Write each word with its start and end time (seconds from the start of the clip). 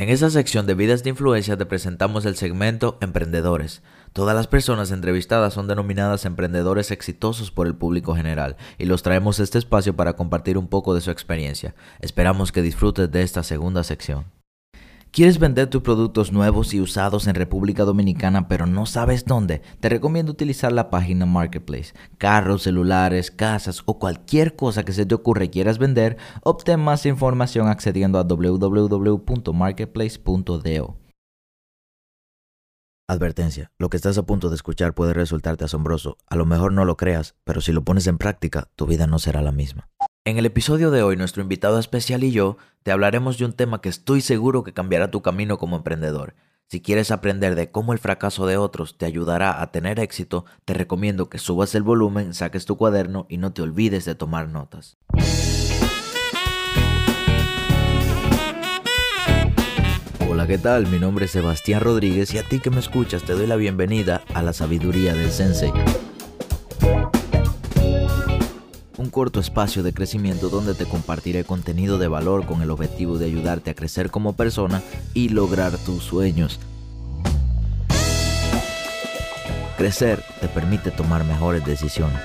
En 0.00 0.08
esta 0.08 0.30
sección 0.30 0.66
de 0.66 0.72
Vidas 0.72 1.02
de 1.02 1.10
Influencia 1.10 1.58
te 1.58 1.66
presentamos 1.66 2.24
el 2.24 2.34
segmento 2.34 2.96
Emprendedores. 3.02 3.82
Todas 4.14 4.34
las 4.34 4.46
personas 4.46 4.92
entrevistadas 4.92 5.52
son 5.52 5.68
denominadas 5.68 6.24
emprendedores 6.24 6.90
exitosos 6.90 7.50
por 7.50 7.66
el 7.66 7.74
público 7.74 8.14
general 8.14 8.56
y 8.78 8.86
los 8.86 9.02
traemos 9.02 9.38
a 9.38 9.42
este 9.42 9.58
espacio 9.58 9.94
para 9.96 10.14
compartir 10.14 10.56
un 10.56 10.68
poco 10.68 10.94
de 10.94 11.02
su 11.02 11.10
experiencia. 11.10 11.74
Esperamos 12.00 12.50
que 12.50 12.62
disfrutes 12.62 13.12
de 13.12 13.20
esta 13.20 13.42
segunda 13.42 13.84
sección. 13.84 14.39
¿Quieres 15.12 15.40
vender 15.40 15.66
tus 15.66 15.82
productos 15.82 16.30
nuevos 16.30 16.72
y 16.72 16.80
usados 16.80 17.26
en 17.26 17.34
República 17.34 17.82
Dominicana 17.82 18.46
pero 18.46 18.66
no 18.66 18.86
sabes 18.86 19.24
dónde? 19.24 19.60
Te 19.80 19.88
recomiendo 19.88 20.30
utilizar 20.30 20.70
la 20.70 20.88
página 20.88 21.26
Marketplace. 21.26 21.94
Carros, 22.16 22.62
celulares, 22.62 23.32
casas 23.32 23.82
o 23.86 23.98
cualquier 23.98 24.54
cosa 24.54 24.84
que 24.84 24.92
se 24.92 25.06
te 25.06 25.16
ocurra 25.16 25.42
y 25.42 25.48
quieras 25.48 25.78
vender, 25.78 26.16
obtén 26.44 26.78
más 26.78 27.06
información 27.06 27.66
accediendo 27.66 28.20
a 28.20 28.22
www.marketplace.do. 28.22 30.96
Advertencia, 33.08 33.72
lo 33.78 33.90
que 33.90 33.96
estás 33.96 34.16
a 34.16 34.22
punto 34.22 34.48
de 34.48 34.54
escuchar 34.54 34.94
puede 34.94 35.12
resultarte 35.12 35.64
asombroso. 35.64 36.18
A 36.28 36.36
lo 36.36 36.46
mejor 36.46 36.72
no 36.72 36.84
lo 36.84 36.96
creas, 36.96 37.34
pero 37.42 37.60
si 37.60 37.72
lo 37.72 37.82
pones 37.82 38.06
en 38.06 38.16
práctica, 38.16 38.68
tu 38.76 38.86
vida 38.86 39.08
no 39.08 39.18
será 39.18 39.42
la 39.42 39.50
misma. 39.50 39.88
En 40.26 40.36
el 40.36 40.44
episodio 40.44 40.90
de 40.90 41.02
hoy, 41.02 41.16
nuestro 41.16 41.42
invitado 41.42 41.78
especial 41.78 42.22
y 42.24 42.30
yo 42.30 42.58
te 42.82 42.92
hablaremos 42.92 43.38
de 43.38 43.46
un 43.46 43.54
tema 43.54 43.80
que 43.80 43.88
estoy 43.88 44.20
seguro 44.20 44.62
que 44.64 44.74
cambiará 44.74 45.10
tu 45.10 45.22
camino 45.22 45.56
como 45.56 45.76
emprendedor. 45.76 46.34
Si 46.66 46.82
quieres 46.82 47.10
aprender 47.10 47.54
de 47.54 47.70
cómo 47.70 47.94
el 47.94 47.98
fracaso 47.98 48.46
de 48.46 48.58
otros 48.58 48.98
te 48.98 49.06
ayudará 49.06 49.62
a 49.62 49.72
tener 49.72 49.98
éxito, 49.98 50.44
te 50.66 50.74
recomiendo 50.74 51.30
que 51.30 51.38
subas 51.38 51.74
el 51.74 51.84
volumen, 51.84 52.34
saques 52.34 52.66
tu 52.66 52.76
cuaderno 52.76 53.24
y 53.30 53.38
no 53.38 53.54
te 53.54 53.62
olvides 53.62 54.04
de 54.04 54.14
tomar 54.14 54.48
notas. 54.48 54.98
Hola, 60.30 60.46
¿qué 60.46 60.58
tal? 60.58 60.86
Mi 60.88 60.98
nombre 60.98 61.24
es 61.24 61.30
Sebastián 61.30 61.80
Rodríguez 61.80 62.34
y 62.34 62.38
a 62.38 62.46
ti 62.46 62.60
que 62.60 62.68
me 62.68 62.80
escuchas 62.80 63.22
te 63.22 63.32
doy 63.32 63.46
la 63.46 63.56
bienvenida 63.56 64.22
a 64.34 64.42
la 64.42 64.52
sabiduría 64.52 65.14
del 65.14 65.30
Sensei 65.30 65.72
un 69.00 69.08
corto 69.08 69.40
espacio 69.40 69.82
de 69.82 69.94
crecimiento 69.94 70.50
donde 70.50 70.74
te 70.74 70.84
compartiré 70.84 71.42
contenido 71.44 71.96
de 71.96 72.06
valor 72.06 72.44
con 72.44 72.60
el 72.60 72.70
objetivo 72.70 73.16
de 73.16 73.24
ayudarte 73.24 73.70
a 73.70 73.74
crecer 73.74 74.10
como 74.10 74.34
persona 74.34 74.82
y 75.14 75.30
lograr 75.30 75.72
tus 75.78 76.04
sueños. 76.04 76.60
Crecer 79.78 80.22
te 80.42 80.48
permite 80.48 80.90
tomar 80.90 81.24
mejores 81.24 81.64
decisiones 81.64 82.20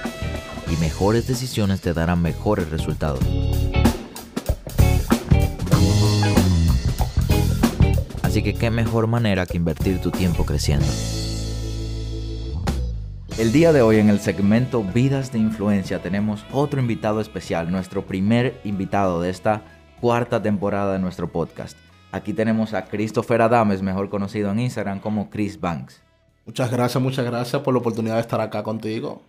y 0.70 0.76
mejores 0.82 1.28
decisiones 1.28 1.80
te 1.80 1.94
darán 1.94 2.22
mejores 2.22 2.70
resultados. 2.70 3.22
Así 8.22 8.44
que 8.44 8.54
qué 8.54 8.70
mejor 8.70 9.08
manera 9.08 9.46
que 9.46 9.56
invertir 9.56 10.02
tu 10.02 10.12
tiempo 10.12 10.46
creciendo. 10.46 10.88
El 13.38 13.52
día 13.52 13.74
de 13.74 13.82
hoy 13.82 13.98
en 13.98 14.08
el 14.08 14.22
segmento 14.22 14.82
Vidas 14.82 15.34
de 15.34 15.40
Influencia 15.40 16.02
tenemos 16.02 16.46
otro 16.54 16.80
invitado 16.80 17.20
especial, 17.20 17.70
nuestro 17.70 18.06
primer 18.06 18.62
invitado 18.64 19.22
de 19.22 19.30
esta 19.30 19.62
cuarta 20.00 20.42
temporada 20.42 20.94
de 20.94 21.00
nuestro 21.00 21.28
podcast. 21.28 21.78
Aquí 22.14 22.32
tenemos 22.32 22.74
a 22.74 22.86
Christopher 22.86 23.42
Adames, 23.42 23.82
mejor 23.82 24.08
conocido 24.08 24.52
en 24.52 24.62
Instagram 24.62 25.02
como 25.02 25.30
Chris 25.30 25.60
Banks. 25.60 26.02
Muchas 26.46 26.72
gracias, 26.72 27.04
muchas 27.04 27.26
gracias 27.26 27.62
por 27.62 27.74
la 27.74 27.82
oportunidad 27.82 28.16
de 28.16 28.22
estar 28.22 28.40
acá 28.40 28.64
contigo. 28.64 29.22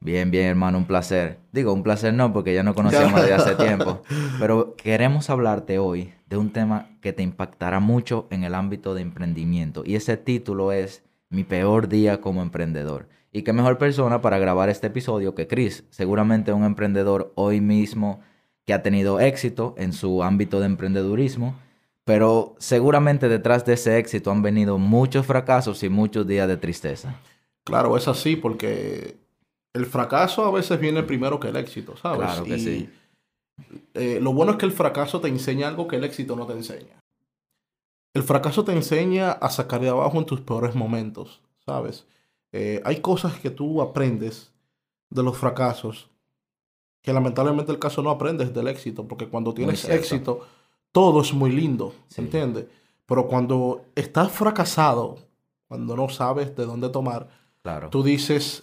Bien, 0.00 0.30
bien, 0.30 0.48
hermano, 0.48 0.76
un 0.76 0.84
placer. 0.84 1.38
Digo, 1.52 1.72
un 1.72 1.82
placer 1.82 2.12
no, 2.12 2.34
porque 2.34 2.52
ya 2.52 2.62
no 2.62 2.74
conocíamos 2.74 3.18
desde 3.18 3.32
hace 3.32 3.54
tiempo. 3.54 4.02
Pero 4.38 4.76
queremos 4.76 5.30
hablarte 5.30 5.78
hoy 5.78 6.12
de 6.28 6.36
un 6.36 6.52
tema 6.52 6.90
que 7.00 7.14
te 7.14 7.22
impactará 7.22 7.80
mucho 7.80 8.26
en 8.28 8.44
el 8.44 8.54
ámbito 8.54 8.94
de 8.94 9.00
emprendimiento. 9.00 9.84
Y 9.86 9.94
ese 9.94 10.18
título 10.18 10.70
es 10.70 11.02
Mi 11.30 11.44
peor 11.44 11.88
día 11.88 12.20
como 12.20 12.42
emprendedor. 12.42 13.08
Y 13.32 13.42
qué 13.42 13.54
mejor 13.54 13.78
persona 13.78 14.20
para 14.20 14.38
grabar 14.38 14.68
este 14.68 14.88
episodio 14.88 15.34
que 15.34 15.48
Chris, 15.48 15.84
seguramente 15.90 16.52
un 16.52 16.64
emprendedor 16.64 17.32
hoy 17.34 17.62
mismo 17.62 18.20
que 18.66 18.74
ha 18.74 18.82
tenido 18.82 19.20
éxito 19.20 19.74
en 19.78 19.94
su 19.94 20.22
ámbito 20.22 20.60
de 20.60 20.66
emprendedurismo, 20.66 21.56
pero 22.04 22.54
seguramente 22.58 23.28
detrás 23.28 23.64
de 23.64 23.72
ese 23.72 23.98
éxito 23.98 24.30
han 24.30 24.42
venido 24.42 24.76
muchos 24.78 25.24
fracasos 25.24 25.82
y 25.82 25.88
muchos 25.88 26.26
días 26.26 26.46
de 26.46 26.58
tristeza. 26.58 27.20
Claro, 27.64 27.96
es 27.96 28.06
así 28.06 28.36
porque 28.36 29.16
el 29.72 29.86
fracaso 29.86 30.44
a 30.44 30.50
veces 30.50 30.78
viene 30.78 31.02
primero 31.02 31.40
que 31.40 31.48
el 31.48 31.56
éxito, 31.56 31.96
¿sabes? 31.96 32.20
Claro 32.20 32.44
que 32.44 32.58
sí. 32.58 32.90
Eh, 33.94 34.18
lo 34.20 34.34
bueno 34.34 34.52
es 34.52 34.58
que 34.58 34.66
el 34.66 34.72
fracaso 34.72 35.20
te 35.20 35.28
enseña 35.28 35.68
algo 35.68 35.88
que 35.88 35.96
el 35.96 36.04
éxito 36.04 36.36
no 36.36 36.46
te 36.46 36.52
enseña. 36.52 37.00
El 38.14 38.24
fracaso 38.24 38.62
te 38.64 38.72
enseña 38.72 39.32
a 39.32 39.48
sacar 39.48 39.80
de 39.80 39.88
abajo 39.88 40.18
en 40.18 40.26
tus 40.26 40.40
peores 40.42 40.74
momentos, 40.74 41.40
¿sabes? 41.64 42.06
Eh, 42.52 42.80
hay 42.84 43.00
cosas 43.00 43.38
que 43.40 43.50
tú 43.50 43.80
aprendes 43.80 44.52
de 45.10 45.22
los 45.22 45.36
fracasos 45.36 46.10
que 47.02 47.12
lamentablemente 47.12 47.72
el 47.72 47.78
caso 47.78 48.00
no 48.00 48.10
aprendes 48.10 48.54
del 48.54 48.68
éxito, 48.68 49.06
porque 49.06 49.28
cuando 49.28 49.52
tienes 49.52 49.84
éxito, 49.88 50.46
todo 50.92 51.20
es 51.20 51.34
muy 51.34 51.50
lindo, 51.50 51.94
¿se 52.06 52.20
entiende? 52.20 52.68
Pero 53.06 53.26
cuando 53.26 53.84
estás 53.96 54.30
fracasado, 54.30 55.18
cuando 55.66 55.96
no 55.96 56.08
sabes 56.08 56.54
de 56.54 56.64
dónde 56.64 56.88
tomar, 56.88 57.28
claro. 57.62 57.90
tú 57.90 58.04
dices, 58.04 58.62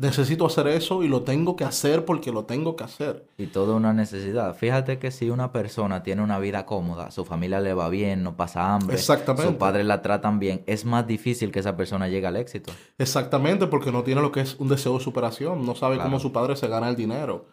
necesito 0.00 0.46
hacer 0.46 0.68
eso 0.68 1.02
y 1.02 1.08
lo 1.08 1.22
tengo 1.22 1.56
que 1.56 1.64
hacer 1.64 2.04
porque 2.04 2.32
lo 2.32 2.44
tengo 2.44 2.76
que 2.76 2.84
hacer. 2.84 3.26
Y 3.36 3.46
toda 3.46 3.74
una 3.74 3.92
necesidad. 3.92 4.54
Fíjate 4.56 4.98
que 4.98 5.10
si 5.10 5.30
una 5.30 5.52
persona 5.52 6.02
tiene 6.02 6.22
una 6.22 6.38
vida 6.38 6.66
cómoda, 6.66 7.10
su 7.10 7.24
familia 7.24 7.60
le 7.60 7.74
va 7.74 7.88
bien, 7.88 8.22
no 8.22 8.36
pasa 8.36 8.74
hambre, 8.74 8.96
Exactamente. 8.96 9.48
sus 9.48 9.56
padres 9.56 9.86
la 9.86 10.02
tratan 10.02 10.38
bien, 10.38 10.62
es 10.66 10.84
más 10.84 11.06
difícil 11.06 11.50
que 11.50 11.60
esa 11.60 11.76
persona 11.76 12.08
llegue 12.08 12.26
al 12.26 12.36
éxito. 12.36 12.72
Exactamente, 12.98 13.66
porque 13.66 13.92
no 13.92 14.02
tiene 14.02 14.20
lo 14.20 14.32
que 14.32 14.40
es 14.40 14.56
un 14.58 14.68
deseo 14.68 14.98
de 14.98 15.04
superación, 15.04 15.66
no 15.66 15.74
sabe 15.74 15.98
cómo 15.98 16.20
su 16.20 16.32
padre 16.32 16.56
se 16.56 16.68
gana 16.68 16.88
el 16.88 16.96
dinero. 16.96 17.46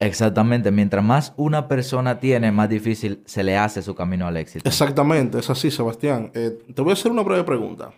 Exactamente, 0.00 0.70
mientras 0.70 1.04
más 1.04 1.32
una 1.36 1.66
persona 1.66 2.20
tiene, 2.20 2.52
más 2.52 2.68
difícil 2.68 3.20
se 3.26 3.42
le 3.42 3.56
hace 3.56 3.82
su 3.82 3.96
camino 3.96 4.28
al 4.28 4.36
éxito. 4.36 4.68
Exactamente, 4.68 5.40
es 5.40 5.50
así, 5.50 5.72
Sebastián. 5.72 6.30
Eh, 6.34 6.56
te 6.72 6.82
voy 6.82 6.90
a 6.90 6.92
hacer 6.92 7.10
una 7.10 7.22
breve 7.22 7.42
pregunta. 7.42 7.92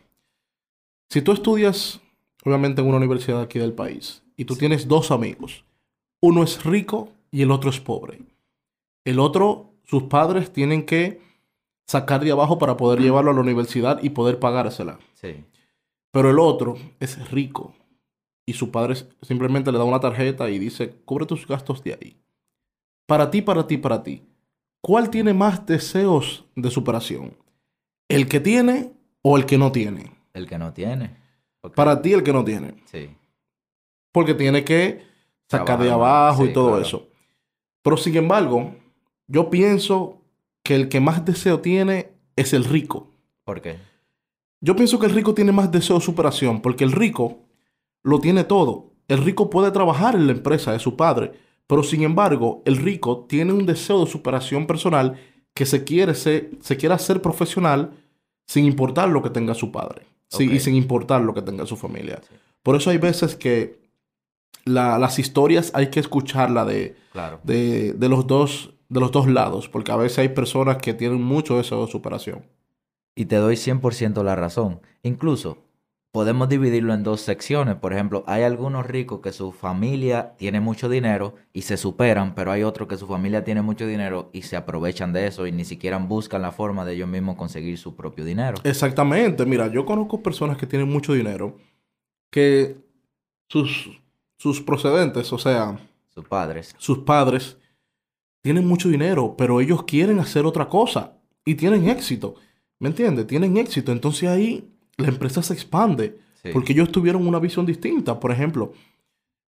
Si 1.11 1.21
tú 1.21 1.33
estudias 1.33 2.01
obviamente 2.45 2.81
en 2.81 2.89
una 2.89 2.97
universidad 2.97 3.43
aquí 3.43 3.59
del 3.59 3.73
país, 3.73 4.23
y 4.37 4.45
tú 4.45 4.57
tienes 4.57 4.89
dos 4.89 5.11
amigos, 5.11 5.65
uno 6.21 6.43
es 6.43 6.65
rico 6.65 7.11
y 7.31 7.43
el 7.43 7.51
otro 7.51 7.71
es 7.71 7.81
pobre. 7.81 8.21
El 9.05 9.19
otro, 9.19 9.73
sus 9.85 10.05
padres 10.05 10.53
tienen 10.53 10.85
que 10.85 11.21
sacar 11.87 12.23
de 12.23 12.31
abajo 12.31 12.59
para 12.59 12.77
poder 12.77 13.01
llevarlo 13.01 13.31
a 13.31 13.35
la 13.35 13.41
universidad 13.41 14.03
y 14.03 14.11
poder 14.11 14.39
pagársela. 14.39 14.99
Sí. 15.15 15.45
Pero 16.13 16.31
el 16.31 16.39
otro 16.39 16.77
es 17.01 17.31
rico 17.31 17.75
y 18.47 18.53
su 18.53 18.71
padre 18.71 18.97
simplemente 19.23 19.71
le 19.71 19.79
da 19.79 19.85
una 19.85 20.01
tarjeta 20.01 20.51
y 20.51 20.59
dice, 20.59 20.91
cubre 21.05 21.27
tus 21.27 21.47
gastos 21.47 21.83
de 21.83 21.95
ahí. 21.95 22.17
Para 23.07 23.31
ti, 23.31 23.43
para 23.43 23.67
ti, 23.67 23.77
para 23.77 24.03
ti. 24.03 24.23
¿Cuál 24.81 25.11
tiene 25.11 25.35
más 25.35 25.67
deseos 25.67 26.45
de 26.55 26.71
superación? 26.71 27.37
¿El 28.09 28.29
que 28.29 28.41
tiene 28.41 28.93
o 29.23 29.37
el 29.37 29.47
que 29.47 29.59
no 29.59 29.73
tiene? 29.73 30.13
El 30.33 30.49
que 30.49 30.59
no 30.59 30.73
tiene. 30.73 31.17
Para 31.75 32.01
ti 32.01 32.13
el 32.13 32.23
que 32.23 32.33
no 32.33 32.45
tiene. 32.45 32.75
Sí. 32.87 33.11
Porque 34.13 34.35
tiene 34.35 34.65
que 34.65 35.03
sacar 35.49 35.83
de 35.83 35.91
abajo 35.91 36.45
y 36.45 36.53
todo 36.53 36.81
eso. 36.81 37.09
Pero 37.83 37.97
sin 37.97 38.17
embargo, 38.17 38.75
yo 39.27 39.51
pienso 39.51 40.21
que 40.63 40.75
el 40.75 40.89
que 40.89 41.01
más 41.01 41.25
deseo 41.25 41.61
tiene 41.61 42.13
es 42.37 42.53
el 42.53 42.65
rico. 42.65 43.09
¿Por 43.45 43.61
qué? 43.61 43.79
Yo 44.61 44.77
pienso 44.77 44.99
que 44.99 45.07
el 45.07 45.13
rico 45.13 45.35
tiene 45.35 45.53
más 45.53 45.73
deseo 45.73 45.97
de 45.97 46.05
superación, 46.05 46.61
porque 46.61 46.85
el 46.85 46.93
rico 46.93 47.39
lo 48.03 48.21
tiene 48.21 48.45
todo. 48.45 48.91
El 49.09 49.25
rico 49.25 49.51
puede 49.51 49.71
trabajar 49.71 50.15
en 50.15 50.27
la 50.27 50.33
empresa 50.33 50.73
de 50.73 50.79
su 50.79 50.97
padre, 50.97 51.33
pero 51.67 51.83
sin 51.83 52.03
embargo, 52.03 52.63
el 52.65 52.77
rico 52.77 53.27
tiene 53.29 53.53
un 53.53 53.67
deseo 53.67 54.05
de 54.05 54.11
superación 54.11 54.67
personal 54.67 55.19
que 55.55 55.67
se 55.67 55.85
quiere, 55.85 56.15
se, 56.15 56.51
se 56.61 56.77
quiere 56.77 56.95
hacer 56.95 57.23
profesional 57.23 57.93
sin 58.47 58.67
importar 58.67 59.09
lo 59.09 59.23
que 59.23 59.31
tenga 59.31 59.55
su 59.55 59.73
padre. 59.73 60.07
Sí, 60.31 60.51
y 60.51 60.61
sin 60.61 60.77
importar 60.77 61.23
lo 61.23 61.35
que 61.35 61.43
tenga 61.43 61.67
su 61.67 61.77
familia. 61.77 62.21
Por 62.63 62.77
eso 62.77 62.91
hay 62.91 62.99
veces 62.99 63.35
que 63.35 63.81
las 64.65 65.19
historias 65.19 65.73
hay 65.75 65.91
que 65.91 66.01
escucharla 66.01 66.65
de, 66.65 66.97
de, 67.43 67.93
de, 67.95 68.09
los 68.09 68.27
dos, 68.27 68.75
de 68.89 69.01
los 69.01 69.11
dos 69.11 69.29
lados, 69.29 69.69
porque 69.69 69.91
a 69.91 69.97
veces 69.97 70.21
hay 70.21 70.29
personas 70.29 70.77
que 70.79 70.95
tienen 70.95 71.21
mucho 71.21 71.57
deseo 71.57 71.85
de 71.85 71.91
superación. 71.91 72.47
Y 73.17 73.27
te 73.27 73.37
doy 73.37 73.57
100% 73.57 74.23
la 74.23 74.37
razón. 74.37 74.81
Incluso 75.03 75.59
podemos 76.13 76.49
dividirlo 76.49 76.93
en 76.93 77.03
dos 77.03 77.21
secciones. 77.21 77.77
Por 77.77 77.93
ejemplo, 77.93 78.25
hay 78.27 78.43
algunos 78.43 78.87
ricos 78.87 79.21
que 79.21 79.33
su 79.33 79.53
familia 79.53 80.35
tiene 80.39 80.61
mucho 80.61 80.89
dinero 80.89 81.35
y 81.53 81.63
se 81.63 81.77
superan, 81.77 82.35
pero 82.35 82.51
hay 82.51 82.63
otros 82.65 82.89
que 82.89 82.97
su 82.97 83.07
familia 83.07 83.45
tiene 83.45 83.63
mucho 83.63 83.87
dinero 83.87 84.31
y 84.33 84.43
se 84.43 84.57
aprovechan 84.57 85.13
de 85.13 85.27
eso 85.27 85.47
y 85.47 85.53
ni 85.53 85.65
siquiera 85.65 85.99
buscan 85.99 86.43
la 86.43 86.53
forma 86.53 86.85
de 86.85 86.95
ellos 86.95 87.09
mismos 87.09 87.37
conseguir 87.37 87.79
su 87.79 87.95
propio 87.95 88.25
dinero. 88.25 88.59
Exactamente. 88.65 89.47
Mira, 89.47 89.69
yo 89.69 89.85
conozco 89.87 90.23
personas 90.23 90.57
que 90.57 90.67
tienen 90.67 90.89
mucho 90.89 91.13
dinero 91.13 91.57
que 92.31 92.77
sus, 93.49 93.91
sus 94.37 94.61
procedentes, 94.61 95.33
o 95.33 95.39
sea... 95.39 95.79
Sus 96.13 96.27
padres. 96.27 96.75
Sus 96.79 96.99
padres 96.99 97.57
tienen 98.43 98.67
mucho 98.67 98.89
dinero, 98.89 99.37
pero 99.39 99.61
ellos 99.61 99.85
quieren 99.85 100.19
hacer 100.19 100.45
otra 100.45 100.69
cosa. 100.69 101.17
y 101.45 101.55
tienen 101.55 101.89
éxito. 101.89 102.35
¿Me 102.81 102.89
entiendes? 102.89 103.27
Tienen 103.27 103.57
éxito. 103.57 103.93
Entonces 103.93 104.29
ahí 104.29 104.69
la 105.01 105.09
empresa 105.09 105.43
se 105.43 105.55
expande. 105.55 106.19
Sí. 106.43 106.51
Porque 106.53 106.73
ellos 106.73 106.91
tuvieron 106.93 107.27
una 107.27 107.39
visión 107.39 107.67
distinta. 107.67 108.19
Por 108.21 108.33
ejemplo, 108.33 108.73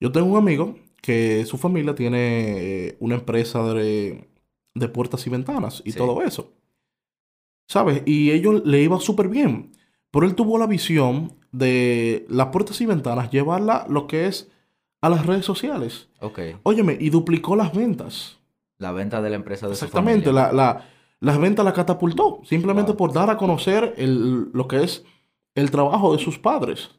yo 0.01 0.11
tengo 0.13 0.27
un 0.27 0.37
amigo 0.39 0.77
que 1.03 1.45
su 1.47 1.57
familia 1.59 1.95
tiene 1.95 2.19
eh, 2.89 2.97
una 3.01 3.15
empresa 3.17 3.63
de, 3.73 4.29
de 4.75 4.89
puertas 4.89 5.27
y 5.27 5.31
ventanas 5.31 5.83
y 5.85 5.93
Sí. 5.93 5.99
todo 5.99 6.23
eso. 6.23 6.53
¿Sabes? 7.69 8.03
Y 8.07 8.33
ellos 8.33 8.63
le 8.65 8.83
iba 8.83 8.99
súper 9.01 9.29
bien. 9.29 9.71
Pero 10.11 10.27
él 10.27 10.35
tuvo 10.35 10.59
la 10.59 10.67
visión 10.67 11.35
de 11.53 12.27
las 12.29 12.49
puertas 12.49 12.81
y 12.81 12.87
ventanas, 12.87 13.31
llevarla 13.31 13.87
lo 13.89 14.07
que 14.09 14.27
es 14.27 14.51
a 15.01 15.09
las 15.09 15.25
redes 15.27 15.45
sociales. 15.47 16.09
Ok. 16.21 16.41
Óyeme, 16.65 16.97
y 17.01 17.11
duplicó 17.11 17.55
las 17.55 17.73
ventas. 17.73 18.39
La 18.79 18.91
venta 18.93 19.23
de 19.23 19.31
la 19.31 19.37
empresa 19.37 19.69
de 19.69 19.77
su 19.77 19.85
Exactamente, 19.85 20.27
familia. 20.27 20.49
la, 20.49 20.53
la- 20.53 20.87
las 21.21 21.39
ventas 21.39 21.65
la 21.65 21.73
catapultó, 21.75 22.41
simplemente 22.45 22.93
Wow. 22.93 22.97
por 22.97 23.13
dar 23.13 23.29
a 23.31 23.37
conocer 23.37 23.95
el- 23.99 24.51
lo 24.53 24.67
que 24.67 24.83
es 24.83 25.05
el 25.55 25.71
trabajo 25.71 26.15
de 26.17 26.23
sus 26.23 26.39
padres. 26.39 26.91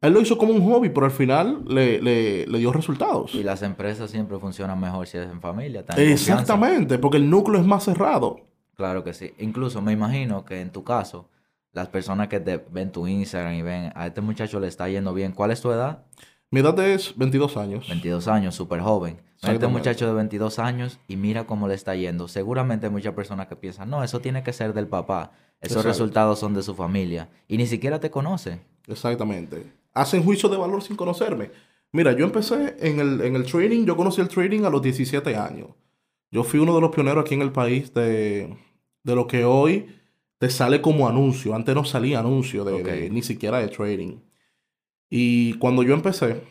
Él 0.00 0.12
lo 0.12 0.20
hizo 0.20 0.38
como 0.38 0.52
un 0.52 0.62
hobby, 0.70 0.90
pero 0.90 1.06
al 1.06 1.10
final 1.12 1.64
le, 1.66 2.00
le- 2.00 2.46
le 2.46 2.58
dio 2.58 2.72
resultados. 2.72 3.34
Y 3.34 3.42
las 3.42 3.62
empresas 3.62 4.08
siempre 4.08 4.38
funcionan 4.38 4.78
mejor 4.78 5.08
si 5.08 5.18
es 5.18 5.28
en 5.28 5.40
familia. 5.40 5.84
en. 5.88 6.12
Exactamente, 6.12 6.98
porque 7.00 7.16
el 7.16 7.28
núcleo 7.28 7.60
es 7.60 7.66
más 7.66 7.82
cerrado. 7.84 8.38
Claro 8.76 9.02
que 9.02 9.12
sí. 9.12 9.32
Incluso 9.40 9.82
me 9.82 9.90
imagino 9.90 10.44
que 10.44 10.60
en 10.60 10.70
tu 10.70 10.84
caso, 10.84 11.28
las 11.72 11.88
personas 11.88 12.28
que 12.28 12.38
te 12.38 12.58
ven 12.70 12.92
tu 12.92 13.08
Instagram 13.08 13.54
y 13.54 13.62
ven 13.62 13.90
a 13.96 14.06
este 14.06 14.20
muchacho 14.20 14.60
le 14.60 14.68
está 14.68 14.88
yendo 14.88 15.12
bien. 15.12 15.32
¿Cuál 15.32 15.50
es 15.50 15.60
tu 15.60 15.72
edad? 15.72 16.04
Mi 16.52 16.60
edad 16.60 16.78
es 16.78 17.12
22 17.16 17.56
años. 17.56 17.88
22 17.88 18.28
años, 18.28 18.54
súper 18.54 18.80
joven. 18.80 19.20
A 19.42 19.52
Este 19.52 19.66
muchacho 19.68 20.06
de 20.06 20.12
22 20.14 20.58
años 20.58 20.98
y 21.06 21.16
mira 21.16 21.46
cómo 21.46 21.68
le 21.68 21.74
está 21.74 21.94
yendo. 21.94 22.26
Seguramente 22.28 22.86
hay 22.86 22.92
muchas 22.92 23.14
personas 23.14 23.46
que 23.46 23.54
piensan, 23.56 23.88
no, 23.88 24.02
eso 24.02 24.20
tiene 24.20 24.42
que 24.42 24.52
ser 24.52 24.72
del 24.74 24.88
papá. 24.88 25.30
Esos 25.60 25.76
Exacto. 25.78 25.88
resultados 25.88 26.38
son 26.40 26.54
de 26.54 26.62
su 26.62 26.74
familia. 26.74 27.28
Y 27.46 27.56
ni 27.56 27.66
siquiera 27.66 28.00
te 28.00 28.10
conoce. 28.10 28.60
Exactamente. 28.88 29.64
Hacen 29.94 30.22
juicio 30.24 30.48
de 30.48 30.56
valor 30.56 30.82
sin 30.82 30.96
conocerme. 30.96 31.50
Mira, 31.92 32.12
yo 32.12 32.24
empecé 32.24 32.76
en 32.80 33.00
el, 33.00 33.20
en 33.20 33.36
el 33.36 33.44
trading, 33.46 33.84
yo 33.86 33.96
conocí 33.96 34.20
el 34.20 34.28
trading 34.28 34.64
a 34.64 34.70
los 34.70 34.82
17 34.82 35.34
años. 35.36 35.68
Yo 36.30 36.42
fui 36.44 36.58
uno 36.60 36.74
de 36.74 36.80
los 36.80 36.90
pioneros 36.90 37.24
aquí 37.24 37.34
en 37.34 37.42
el 37.42 37.52
país 37.52 37.94
de, 37.94 38.56
de 39.04 39.14
lo 39.14 39.26
que 39.26 39.44
hoy 39.44 39.86
te 40.38 40.50
sale 40.50 40.80
como 40.82 41.08
anuncio. 41.08 41.54
Antes 41.54 41.74
no 41.74 41.84
salía 41.84 42.18
anuncio 42.20 42.64
de, 42.64 42.82
de- 42.82 43.06
Ok. 43.06 43.12
ni 43.12 43.22
siquiera 43.22 43.58
de 43.58 43.68
trading. 43.68 44.18
Y 45.10 45.54
cuando 45.54 45.82
yo 45.82 45.94
empecé, 45.94 46.42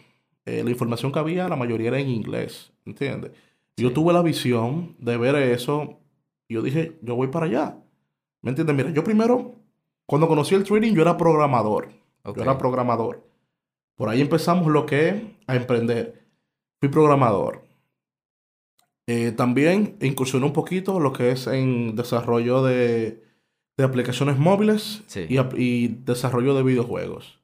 eh, 0.47 0.63
la 0.63 0.69
información 0.71 1.11
que 1.11 1.19
había, 1.19 1.47
la 1.47 1.55
mayoría 1.55 1.89
era 1.89 1.99
en 1.99 2.09
inglés, 2.09 2.71
¿entiendes? 2.85 3.31
Yo 3.77 3.93
tuve 3.93 4.13
la 4.13 4.21
visión 4.23 4.95
de 4.97 5.17
ver 5.17 5.35
eso 5.35 5.99
y 6.47 6.55
yo 6.55 6.61
dije, 6.61 6.97
yo 7.01 7.15
voy 7.15 7.27
para 7.27 7.45
allá. 7.45 7.77
¿Me 8.41 8.49
entiendes? 8.49 8.75
Mira, 8.75 8.89
yo 8.91 9.03
primero, 9.03 9.55
cuando 10.05 10.27
conocí 10.27 10.55
el 10.55 10.63
trading, 10.63 10.93
yo 10.93 11.01
era 11.01 11.17
programador. 11.17 11.89
Yo 12.35 12.41
era 12.41 12.57
programador. 12.57 13.23
Por 13.95 14.09
ahí 14.09 14.21
empezamos 14.21 14.67
lo 14.71 14.85
que 14.85 15.09
es 15.09 15.15
a 15.47 15.55
emprender. 15.55 16.23
Fui 16.79 16.89
programador. 16.89 17.63
Eh, 19.07 19.31
también 19.31 19.97
incursioné 20.01 20.45
un 20.45 20.53
poquito 20.53 20.99
lo 20.99 21.13
que 21.13 21.31
es 21.31 21.47
en 21.47 21.95
desarrollo 21.95 22.61
de, 22.63 23.23
de 23.77 23.83
aplicaciones 23.83 24.37
móviles 24.37 25.03
Sí. 25.07 25.25
y, 25.29 25.37
ap- 25.37 25.57
y 25.57 25.87
desarrollo 26.03 26.53
de 26.55 26.63
videojuegos. 26.63 27.39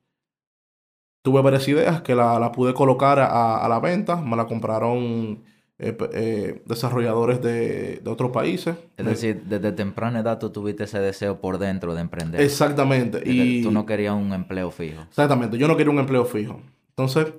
Tuve 1.24 1.42
varias 1.42 1.68
ideas 1.68 2.02
que 2.02 2.14
la, 2.16 2.38
la 2.40 2.52
pude 2.52 2.74
colocar 2.76 3.18
a, 3.20 3.58
a 3.66 3.68
la 3.70 3.80
venta. 3.80 4.18
Me 4.18 4.36
la 4.36 4.46
compraron 4.46 5.42
eh, 5.80 5.98
eh, 6.14 6.62
desarrolladores 6.66 7.42
de, 7.42 7.98
de 8.04 8.10
otros 8.12 8.30
países. 8.32 8.76
Es 8.98 9.06
decir, 9.06 9.44
desde 9.46 9.72
temprana 9.72 10.20
edad 10.20 10.38
tú 10.38 10.50
tuviste 10.52 10.84
ese 10.84 11.00
deseo 11.00 11.40
por 11.40 11.58
dentro 11.58 11.96
de 11.96 12.02
emprender. 12.02 12.42
exactamente. 12.42 13.20
Desde- 13.20 13.32
Y 13.34 13.64
Tú 13.64 13.72
no 13.72 13.86
querías 13.86 14.14
un 14.14 14.34
empleo 14.34 14.70
fijo. 14.70 15.02
Exactamente, 15.02 15.58
yo 15.58 15.68
no 15.68 15.76
quería 15.78 15.92
un 15.92 16.00
empleo 16.00 16.26
fijo. 16.26 16.60
Entonces, 16.90 17.34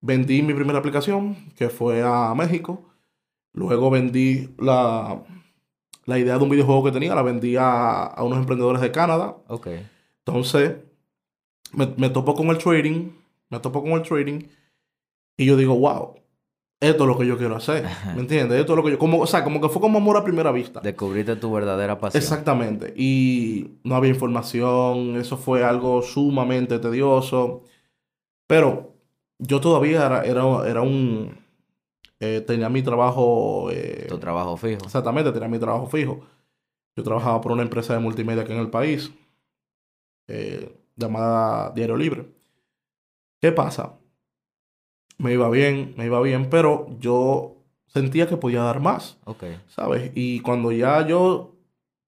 vendí 0.00 0.40
mi 0.42 0.54
primera 0.54 0.78
aplicación, 0.78 1.36
que 1.56 1.68
fue 1.68 2.02
a 2.04 2.32
México. 2.34 2.84
Luego 3.52 3.90
vendí 3.90 4.54
la, 4.58 5.20
la 6.04 6.18
idea 6.18 6.38
de 6.38 6.44
un 6.44 6.50
videojuego 6.50 6.84
que 6.84 6.92
tenía, 6.92 7.14
la 7.14 7.22
vendí 7.22 7.56
a, 7.56 8.04
a 8.04 8.22
unos 8.22 8.38
emprendedores 8.38 8.80
de 8.80 8.92
Canadá. 8.92 9.36
Ok. 9.48 9.68
Entonces, 10.24 10.74
me, 11.72 11.92
me 11.96 12.10
topo 12.10 12.34
con 12.34 12.48
el 12.48 12.58
trading, 12.58 13.10
me 13.50 13.60
topo 13.60 13.82
con 13.82 13.92
el 13.92 14.02
trading, 14.02 14.40
y 15.36 15.46
yo 15.46 15.56
digo, 15.56 15.76
wow, 15.76 16.14
esto 16.80 17.04
es 17.04 17.08
lo 17.08 17.18
que 17.18 17.26
yo 17.26 17.38
quiero 17.38 17.56
hacer. 17.56 17.84
¿Me 18.14 18.20
entiendes? 18.20 18.60
Esto 18.60 18.72
es 18.72 18.76
lo 18.76 18.84
que 18.84 18.90
yo, 18.92 18.98
como, 18.98 19.20
o 19.20 19.26
sea, 19.26 19.44
como 19.44 19.60
que 19.60 19.68
fue 19.68 19.80
como 19.80 19.98
amor 19.98 20.16
a 20.16 20.24
primera 20.24 20.52
vista. 20.52 20.80
Descubriste 20.80 21.36
tu 21.36 21.52
verdadera 21.52 21.98
pasión. 21.98 22.22
Exactamente. 22.22 22.92
Y 22.96 23.78
no 23.84 23.96
había 23.96 24.10
información, 24.10 25.16
eso 25.16 25.36
fue 25.36 25.64
algo 25.64 26.02
sumamente 26.02 26.78
tedioso. 26.78 27.62
Pero 28.46 28.94
yo 29.38 29.60
todavía 29.60 30.06
era, 30.06 30.22
era, 30.24 30.68
era 30.68 30.82
un... 30.82 31.36
eh, 32.20 32.42
tenía 32.46 32.68
mi 32.68 32.82
trabajo... 32.82 33.70
eh, 33.72 34.06
Tu 34.08 34.18
trabajo 34.18 34.56
fijo. 34.56 34.84
exactamente, 34.84 35.32
tenía 35.32 35.48
mi 35.48 35.58
trabajo 35.58 35.86
fijo. 35.86 36.20
Yo 36.96 37.02
trabajaba 37.04 37.40
por 37.40 37.52
una 37.52 37.62
empresa 37.62 37.94
de 37.94 38.00
multimedia 38.00 38.42
aquí 38.42 38.52
en 38.52 38.58
el 38.60 38.70
país, 38.70 39.12
eh, 40.28 40.72
llamada 40.96 41.70
Diario 41.74 41.96
Libre. 41.96 42.26
¿Qué 43.40 43.52
pasa? 43.52 43.98
Me 45.18 45.32
iba 45.32 45.48
bien, 45.50 45.94
me 45.96 46.06
iba 46.06 46.20
bien, 46.20 46.50
pero 46.50 46.86
yo 46.98 47.56
sentía 47.86 48.26
que 48.28 48.36
podía 48.36 48.62
dar 48.62 48.80
más. 48.80 49.18
Ok. 49.24 49.44
¿sabes? 49.68 50.12
Y 50.14 50.40
cuando 50.40 50.72
ya 50.72 51.06
yo 51.06 51.55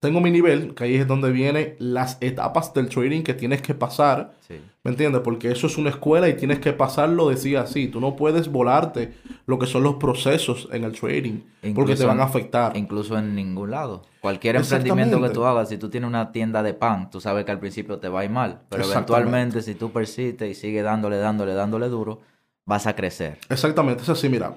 tengo 0.00 0.20
mi 0.20 0.30
nivel, 0.30 0.74
que 0.74 0.84
ahí 0.84 0.94
es 0.94 1.08
donde 1.08 1.32
vienen 1.32 1.74
las 1.78 2.18
etapas 2.20 2.72
del 2.72 2.88
trading 2.88 3.22
que 3.22 3.34
tienes 3.34 3.62
que 3.62 3.74
pasar, 3.74 4.34
Sí. 4.46 4.60
¿me 4.84 4.92
entiendes? 4.92 5.22
Porque 5.22 5.50
eso 5.50 5.66
es 5.66 5.76
una 5.76 5.90
escuela 5.90 6.28
y 6.28 6.34
tienes 6.34 6.60
que 6.60 6.72
pasarlo 6.72 7.28
de 7.28 7.36
sí 7.36 7.56
a 7.56 7.66
sí. 7.66 7.88
Tú 7.88 8.00
no 8.00 8.14
puedes 8.14 8.48
volarte 8.48 9.14
lo 9.46 9.58
que 9.58 9.66
son 9.66 9.82
los 9.82 9.96
procesos 9.96 10.68
en 10.72 10.84
el 10.84 10.92
trading, 10.92 11.40
porque 11.74 11.96
te 11.96 12.04
van 12.04 12.20
a 12.20 12.24
afectar. 12.24 12.76
Incluso 12.76 13.18
en 13.18 13.34
ningún 13.34 13.72
lado. 13.72 14.02
Cualquier 14.20 14.56
emprendimiento 14.56 15.20
que 15.20 15.30
tú 15.30 15.44
hagas, 15.44 15.68
si 15.68 15.78
tú 15.78 15.90
tienes 15.90 16.08
una 16.08 16.30
tienda 16.32 16.62
de 16.62 16.74
pan, 16.74 17.10
tú 17.10 17.20
sabes 17.20 17.44
que 17.44 17.50
al 17.50 17.58
principio 17.60 17.98
te 17.98 18.08
va 18.08 18.20
a 18.20 18.24
ir 18.24 18.30
mal. 18.30 18.60
Pero 18.68 18.84
eventualmente, 18.84 19.62
si 19.62 19.74
tú 19.74 19.90
persistes 19.90 20.48
y 20.50 20.54
sigues 20.54 20.84
dándole, 20.84 21.16
dándole, 21.16 21.54
dándole 21.54 21.88
duro, 21.88 22.20
vas 22.64 22.86
a 22.86 22.94
crecer. 22.94 23.38
Exactamente, 23.48 24.02
es 24.04 24.08
así, 24.08 24.28
mira. 24.28 24.56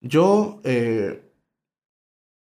Yo 0.00 0.60
eh, 0.64 1.29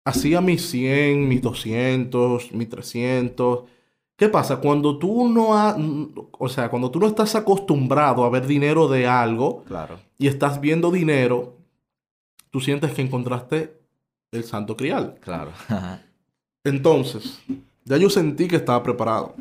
hacía 0.05 0.39
mis 0.41 0.69
100, 0.69 1.27
mis 1.27 1.41
200, 1.41 2.51
mis 2.53 2.69
300. 2.69 3.63
¿Qué 4.15 4.29
pasa? 4.29 4.57
Cuando 4.61 4.97
tú 4.97 5.27
no 5.27 5.57
ha- 5.57 5.75
o 6.31 6.47
sea, 6.47 6.69
cuando 6.69 6.89
tú 6.91 6.99
no 6.99 7.07
estás 7.07 7.35
acostumbrado 7.35 8.23
a 8.23 8.29
ver 8.29 8.47
dinero 8.47 8.87
de 8.87 9.07
algo 9.07 9.63
Claro. 9.65 9.99
y 10.17 10.27
estás 10.27 10.61
viendo 10.61 10.89
dinero, 10.91 11.57
tú 12.51 12.61
sientes 12.61 12.91
que 12.93 13.01
encontraste 13.01 13.77
el 14.31 14.43
santo 14.45 14.77
crial. 14.77 15.15
Claro. 15.19 15.51
Entonces, 16.63 17.41
ya 17.83 17.97
yo 17.97 18.09
sentí 18.09 18.47
que 18.47 18.55
estaba 18.55 18.81
preparado 18.83 19.35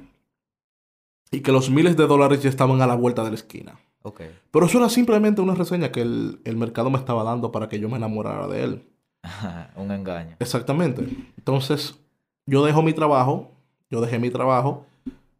y 1.30 1.40
que 1.40 1.52
los 1.52 1.70
miles 1.70 1.96
de 1.96 2.06
dólares 2.06 2.42
ya 2.42 2.48
estaban 2.50 2.80
a 2.82 2.86
la 2.86 2.94
vuelta 2.96 3.22
de 3.24 3.30
la 3.30 3.36
esquina. 3.36 3.78
ok. 4.02 4.22
Pero 4.50 4.66
eso 4.66 4.78
era 4.78 4.88
simplemente 4.88 5.40
una 5.40 5.54
reseña 5.54 5.90
que 5.92 6.00
el, 6.02 6.40
el 6.44 6.56
mercado 6.56 6.90
me 6.90 6.98
estaba 6.98 7.22
dando 7.24 7.50
para 7.52 7.68
que 7.68 7.78
yo 7.80 7.88
me 7.88 7.96
enamorara 7.96 8.46
de 8.48 8.64
él. 8.64 8.88
Un 9.76 9.90
engaño. 9.90 10.36
Exactamente. 10.38 11.06
Entonces, 11.36 11.98
yo 12.46 12.64
dejo 12.64 12.82
mi 12.82 12.92
trabajo, 12.92 13.50
yo 13.90 14.00
dejé 14.00 14.18
mi 14.18 14.30
trabajo, 14.30 14.86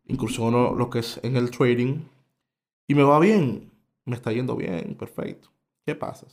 incursiono 0.07 0.75
lo 0.75 0.91
que 0.91 1.00
es 1.00 1.21
en 1.23 1.37
el 1.37 1.50
trading 1.50 2.00
y 2.87 2.95
me 2.95 3.03
va 3.03 3.19
bien. 3.19 3.71
Me 4.05 4.17
está 4.17 4.33
yendo 4.33 4.57
bien, 4.57 4.95
perfecto. 4.99 5.49
¿Qué 5.87 5.95
pasa? 5.95 6.26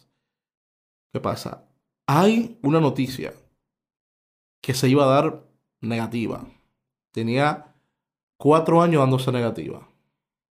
¿Qué 1.14 1.20
pasa? 1.20 1.64
Hay 2.08 2.58
una 2.62 2.80
noticia 2.82 3.34
que 4.62 4.74
se 4.74 4.90
iba 4.90 5.06
a 5.06 5.22
dar 5.22 5.44
negativa. 5.80 6.46
Tenía 7.12 7.74
cuatro 8.38 8.82
años 8.82 9.02
dándose 9.02 9.32
negativa. 9.32 9.88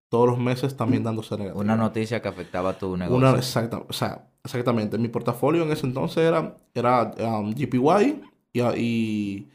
Todos 0.10 0.30
los 0.30 0.40
meses 0.40 0.76
también 0.76 1.04
dándose 1.04 1.38
negativa. 1.38 1.62
Una 1.62 1.76
noticia 1.76 2.22
que 2.22 2.28
afectaba 2.28 2.78
tu 2.78 2.96
negocio. 2.98 3.18
Una, 3.18 3.38
exacta, 3.38 3.84
o 3.88 3.94
sea, 3.94 4.29
exactamente. 4.50 4.98
Mi 4.98 5.08
portafolio 5.08 5.64
en 5.64 5.72
ese 5.72 5.86
entonces 5.86 6.24
era, 6.24 6.56
era 6.74 7.14
um, 7.20 7.54
GPY 7.54 8.22
y, 8.54 8.62
y 8.62 9.48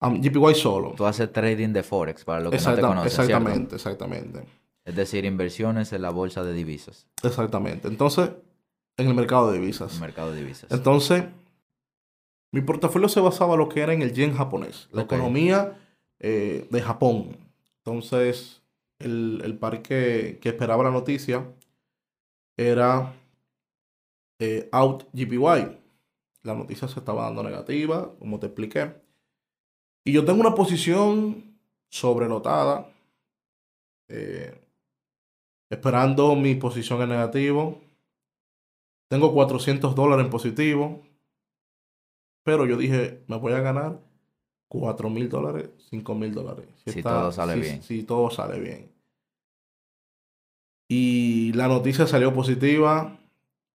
um, 0.00 0.20
GPY 0.20 0.54
solo. 0.54 0.94
Tú 0.96 1.06
haces 1.06 1.32
trading 1.32 1.72
de 1.72 1.82
Forex, 1.82 2.24
para 2.24 2.40
los 2.40 2.50
que 2.50 2.58
no 2.58 2.64
te 2.64 2.80
¿cierto? 2.80 3.04
exactamente, 3.04 3.76
exactamente. 3.76 4.44
Es 4.84 4.96
decir, 4.96 5.24
inversiones 5.24 5.92
en 5.92 6.02
la 6.02 6.10
bolsa 6.10 6.42
de 6.42 6.52
divisas, 6.52 7.06
Exactamente. 7.22 7.88
Entonces, 7.88 8.30
en 8.96 9.08
el 9.08 9.14
mercado 9.14 9.52
de 9.52 9.58
divisas. 9.58 9.94
el 9.94 10.00
mercado 10.00 10.32
de 10.32 10.40
divisas. 10.40 10.70
Entonces, 10.70 11.24
mi 12.52 12.62
portafolio 12.62 13.08
se 13.08 13.20
basaba 13.20 13.54
en 13.54 13.60
lo 13.60 13.68
que 13.68 13.80
era 13.80 13.92
en 13.92 14.02
el 14.02 14.12
yen 14.12 14.34
japonés, 14.34 14.88
la 14.92 15.02
economía 15.02 15.78
eh, 16.18 16.66
de 16.70 16.82
Japón. 16.82 17.36
Entonces, 17.84 18.62
el, 18.98 19.42
el 19.44 19.56
par 19.56 19.82
que, 19.82 20.38
que 20.40 20.48
esperaba 20.48 20.84
la 20.84 20.90
noticia 20.90 21.44
era 22.56 23.14
eh, 24.40 24.68
Out 24.72 25.04
GPY. 25.12 25.78
La 26.42 26.54
noticia 26.54 26.88
se 26.88 26.98
estaba 26.98 27.24
dando 27.24 27.42
negativa, 27.42 28.12
como 28.18 28.40
te 28.40 28.46
expliqué. 28.46 28.92
Y 30.04 30.12
yo 30.12 30.24
tengo 30.24 30.40
una 30.40 30.54
posición 30.54 31.56
sobrelotada, 31.90 32.90
eh, 34.08 34.58
esperando 35.70 36.34
mi 36.34 36.54
posición 36.54 37.02
en 37.02 37.10
negativo. 37.10 37.80
Tengo 39.08 39.32
400 39.34 39.94
dólares 39.94 40.24
en 40.24 40.30
positivo. 40.30 41.02
Pero 42.42 42.64
yo 42.64 42.76
dije, 42.78 43.22
me 43.28 43.36
voy 43.36 43.52
a 43.52 43.60
ganar 43.60 44.00
4 44.68 45.10
mil 45.10 45.28
dólares, 45.28 45.68
5 45.90 46.14
mil 46.14 46.32
dólares. 46.32 46.66
Si 46.86 47.02
todo 47.02 47.30
sale 47.32 47.54
si- 47.54 47.60
bien. 47.60 47.82
Si 47.82 48.02
todo 48.04 48.30
sale 48.30 48.58
bien. 48.58 48.90
Y 50.88 51.52
la 51.52 51.68
noticia 51.68 52.06
salió 52.06 52.32
positiva 52.34 53.19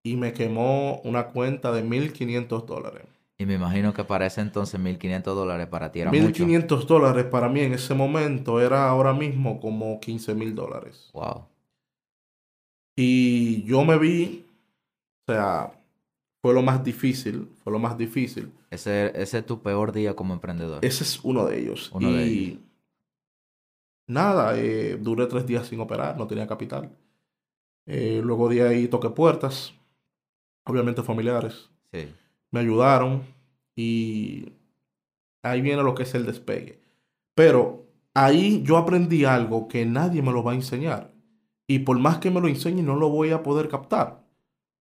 y 0.05 0.17
me 0.17 0.33
quemó 0.33 1.01
una 1.03 1.29
cuenta 1.29 1.71
de 1.71 1.83
1.500 1.83 2.65
dólares. 2.65 3.05
Y 3.39 3.45
me 3.47 3.55
imagino 3.55 3.91
que 3.91 4.03
para 4.03 4.27
ese 4.27 4.39
entonces 4.39 4.79
1.500 4.79 5.23
dólares 5.23 5.65
para 5.65 5.91
ti 5.91 6.01
era 6.01 6.11
mucho. 6.11 6.45
1.500 6.45 6.85
dólares 6.85 7.25
para 7.25 7.49
mí 7.49 7.61
en 7.61 7.73
ese 7.73 7.95
momento 7.95 8.61
era 8.61 8.87
ahora 8.87 9.13
mismo 9.13 9.59
como 9.59 9.99
15 9.99 10.35
mil 10.35 10.53
dólares. 10.53 11.09
Wow. 11.11 11.47
Y 12.95 13.63
yo 13.63 13.83
me 13.83 13.97
vi, 13.97 14.45
o 15.27 15.33
sea, 15.33 15.71
fue 16.39 16.53
lo 16.53 16.61
más 16.61 16.83
difícil, 16.83 17.49
fue 17.63 17.73
lo 17.73 17.79
más 17.79 17.97
difícil. 17.97 18.51
Ese, 18.69 19.11
ese 19.19 19.39
es 19.39 19.45
tu 19.47 19.63
peor 19.63 19.91
día 19.91 20.15
como 20.15 20.35
emprendedor. 20.35 20.85
Ese 20.85 21.03
es 21.03 21.19
uno 21.23 21.47
de 21.47 21.61
ellos. 21.61 21.89
Uno 21.93 22.11
y 22.11 22.13
de 22.13 22.23
ellos. 22.23 22.59
nada, 24.05 24.55
eh, 24.55 24.99
duré 25.01 25.25
tres 25.25 25.47
días 25.47 25.65
sin 25.65 25.79
operar, 25.79 26.15
no 26.15 26.27
tenía 26.27 26.45
capital. 26.45 26.95
Eh, 27.87 28.21
luego 28.23 28.49
de 28.49 28.67
ahí 28.67 28.87
toqué 28.87 29.09
puertas, 29.09 29.73
obviamente 30.65 31.03
familiares. 31.03 31.69
Sí. 31.93 32.13
me 32.51 32.59
ayudaron 32.59 33.23
y 33.75 34.51
ahí 35.43 35.61
viene 35.61 35.83
lo 35.83 35.95
que 35.95 36.03
es 36.03 36.15
el 36.15 36.25
despegue. 36.25 36.81
Pero 37.33 37.85
ahí 38.13 38.63
yo 38.63 38.77
aprendí 38.77 39.25
algo 39.25 39.67
que 39.67 39.85
nadie 39.85 40.21
me 40.21 40.31
lo 40.31 40.43
va 40.43 40.53
a 40.53 40.55
enseñar. 40.55 41.13
Y 41.67 41.79
por 41.79 41.99
más 41.99 42.19
que 42.19 42.31
me 42.31 42.41
lo 42.41 42.47
enseñe, 42.47 42.81
no 42.83 42.95
lo 42.95 43.09
voy 43.09 43.31
a 43.31 43.43
poder 43.43 43.69
captar. 43.69 44.23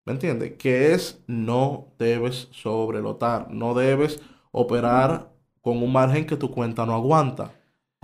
¿Me 0.04 0.12
entiendes? 0.12 0.52
Que 0.58 0.92
es 0.92 1.22
no 1.26 1.94
debes 1.98 2.48
sobrelotar, 2.52 3.50
no 3.50 3.74
debes 3.74 4.20
operar 4.52 5.32
con 5.62 5.82
un 5.82 5.92
margen 5.92 6.26
que 6.26 6.36
tu 6.36 6.50
cuenta 6.50 6.84
no 6.84 6.94
aguanta. 6.94 7.52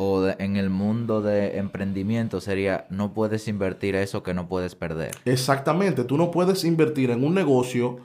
O 0.02 0.23
de- 0.23 0.35
en 0.38 0.57
el 0.57 0.71
mundo 0.71 1.21
de 1.21 1.59
emprendimiento 1.59 2.40
sería, 2.40 2.87
no 2.88 3.12
puedes 3.12 3.47
invertir 3.49 3.95
eso 3.97 4.23
que 4.23 4.33
no 4.33 4.49
puedes 4.49 4.75
perder. 4.75 5.11
Exactamente, 5.26 6.04
tú 6.04 6.16
no 6.16 6.30
puedes 6.30 6.64
invertir 6.64 7.11
en 7.11 7.23
un 7.23 7.35
negocio 7.35 7.99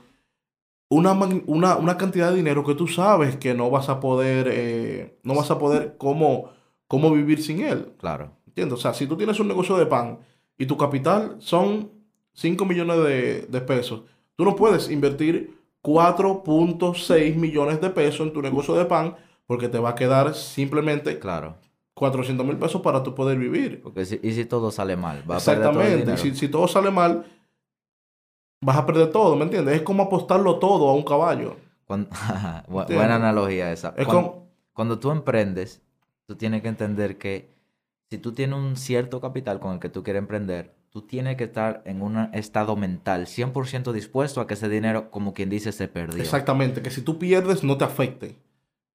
una, 0.90 1.12
una, 1.46 1.76
una 1.76 1.96
cantidad 1.96 2.30
de 2.30 2.36
dinero 2.36 2.64
que 2.64 2.74
tú 2.74 2.86
sabes 2.86 3.36
que 3.36 3.54
no 3.54 3.70
vas 3.70 3.88
a 3.88 3.98
poder, 3.98 4.46
eh, 4.50 5.18
no 5.22 5.34
vas 5.34 5.50
a 5.50 5.58
poder 5.58 5.94
cómo, 5.96 6.50
cómo 6.86 7.10
vivir 7.10 7.42
sin 7.42 7.60
él. 7.60 7.92
Claro. 7.98 8.30
¿Entiendes? 8.46 8.74
O 8.78 8.82
sea, 8.82 8.92
si 8.94 9.06
tú 9.06 9.16
tienes 9.16 9.40
un 9.40 9.48
negocio 9.48 9.76
de 9.78 9.86
pan 9.86 10.18
y 10.58 10.66
tu 10.66 10.76
capital 10.76 11.36
son 11.38 11.90
5 12.34 12.64
millones 12.66 12.98
de, 12.98 13.46
de 13.48 13.60
pesos, 13.62 14.02
tú 14.36 14.44
no 14.44 14.54
puedes 14.54 14.90
invertir 14.90 15.56
4.6 15.82 17.36
millones 17.36 17.80
de 17.80 17.90
pesos 17.90 18.26
en 18.26 18.32
tu 18.32 18.42
negocio 18.42 18.74
de 18.74 18.84
pan 18.84 19.16
porque 19.46 19.68
te 19.68 19.78
va 19.78 19.90
a 19.90 19.94
quedar 19.94 20.34
simplemente 20.34 21.18
Claro. 21.18 21.56
400 21.96 22.46
mil 22.46 22.58
pesos 22.58 22.82
para 22.82 23.02
tú 23.02 23.14
poder 23.14 23.38
vivir. 23.38 23.80
Porque 23.82 24.04
si, 24.04 24.20
y 24.22 24.32
si 24.32 24.44
todo 24.44 24.70
sale 24.70 24.96
mal, 24.96 25.18
va 25.20 25.36
a 25.36 25.40
todo 25.40 25.52
Exactamente. 25.54 25.94
Y 25.94 25.98
dinero. 26.00 26.16
si, 26.18 26.34
si 26.34 26.48
todo 26.48 26.68
sale 26.68 26.90
mal, 26.90 27.24
vas 28.60 28.76
a 28.76 28.84
perder 28.84 29.10
todo, 29.10 29.34
¿me 29.34 29.44
entiendes? 29.44 29.76
Es 29.76 29.82
como 29.82 30.02
apostarlo 30.02 30.58
todo 30.58 30.90
a 30.90 30.94
un 30.94 31.02
caballo. 31.04 31.56
Cuando- 31.86 32.10
buena 32.68 33.16
analogía 33.16 33.72
esa. 33.72 33.94
Es 33.96 34.04
Cuando, 34.06 34.30
como... 34.32 34.48
cuando 34.74 34.98
tú 34.98 35.10
emprendes, 35.10 35.80
tú 36.26 36.36
tienes 36.36 36.60
que 36.60 36.68
entender 36.68 37.16
que 37.16 37.50
si 38.10 38.18
tú 38.18 38.32
tienes 38.32 38.58
un 38.58 38.76
cierto 38.76 39.20
capital 39.20 39.58
con 39.58 39.72
el 39.72 39.78
que 39.80 39.88
tú 39.88 40.02
quieres 40.02 40.20
emprender, 40.20 40.74
tú 40.90 41.00
tienes 41.02 41.36
que 41.36 41.44
estar 41.44 41.82
en 41.86 42.02
un 42.02 42.18
estado 42.34 42.76
mental 42.76 43.24
100% 43.26 43.92
dispuesto 43.92 44.42
a 44.42 44.46
que 44.46 44.52
ese 44.54 44.68
dinero, 44.68 45.10
como 45.10 45.32
quien 45.32 45.48
dice, 45.48 45.72
se 45.72 45.88
perdió. 45.88 46.20
Exactamente. 46.22 46.82
Que 46.82 46.90
si 46.90 47.00
tú 47.00 47.18
pierdes, 47.18 47.64
no 47.64 47.78
te 47.78 47.84
afecte. 47.84 48.36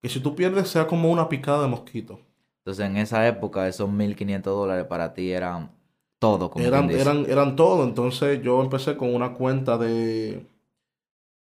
Que 0.04 0.10
si 0.10 0.20
tú 0.20 0.36
pierdes, 0.36 0.68
sea 0.70 0.86
como 0.86 1.10
una 1.12 1.30
picada 1.30 1.64
de 1.64 1.68
mosquito. 1.68 2.20
Entonces, 2.62 2.86
en 2.86 2.98
esa 2.98 3.28
época, 3.28 3.68
esos 3.68 3.90
1.500 3.90 4.42
dólares 4.44 4.86
para 4.86 5.14
ti 5.14 5.32
eran 5.32 5.72
todo, 6.20 6.52
como 6.52 6.64
eran, 6.64 6.92
eran, 6.92 7.26
eran 7.28 7.56
todo. 7.56 7.84
Entonces 7.84 8.42
yo 8.44 8.62
empecé 8.62 8.96
con 8.96 9.14
una 9.14 9.34
cuenta 9.34 9.80
de, 9.80 10.46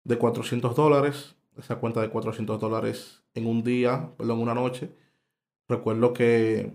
de 0.04 0.18
400 0.18 0.74
dólares. 0.74 1.34
Esa 1.58 1.76
cuenta 1.76 2.00
de 2.00 2.08
400 2.08 2.58
dólares 2.58 3.22
en 3.34 3.46
un 3.46 3.62
día, 3.62 4.10
perdón, 4.16 4.40
una 4.40 4.54
noche. 4.54 4.90
Recuerdo 5.68 6.14
que 6.14 6.72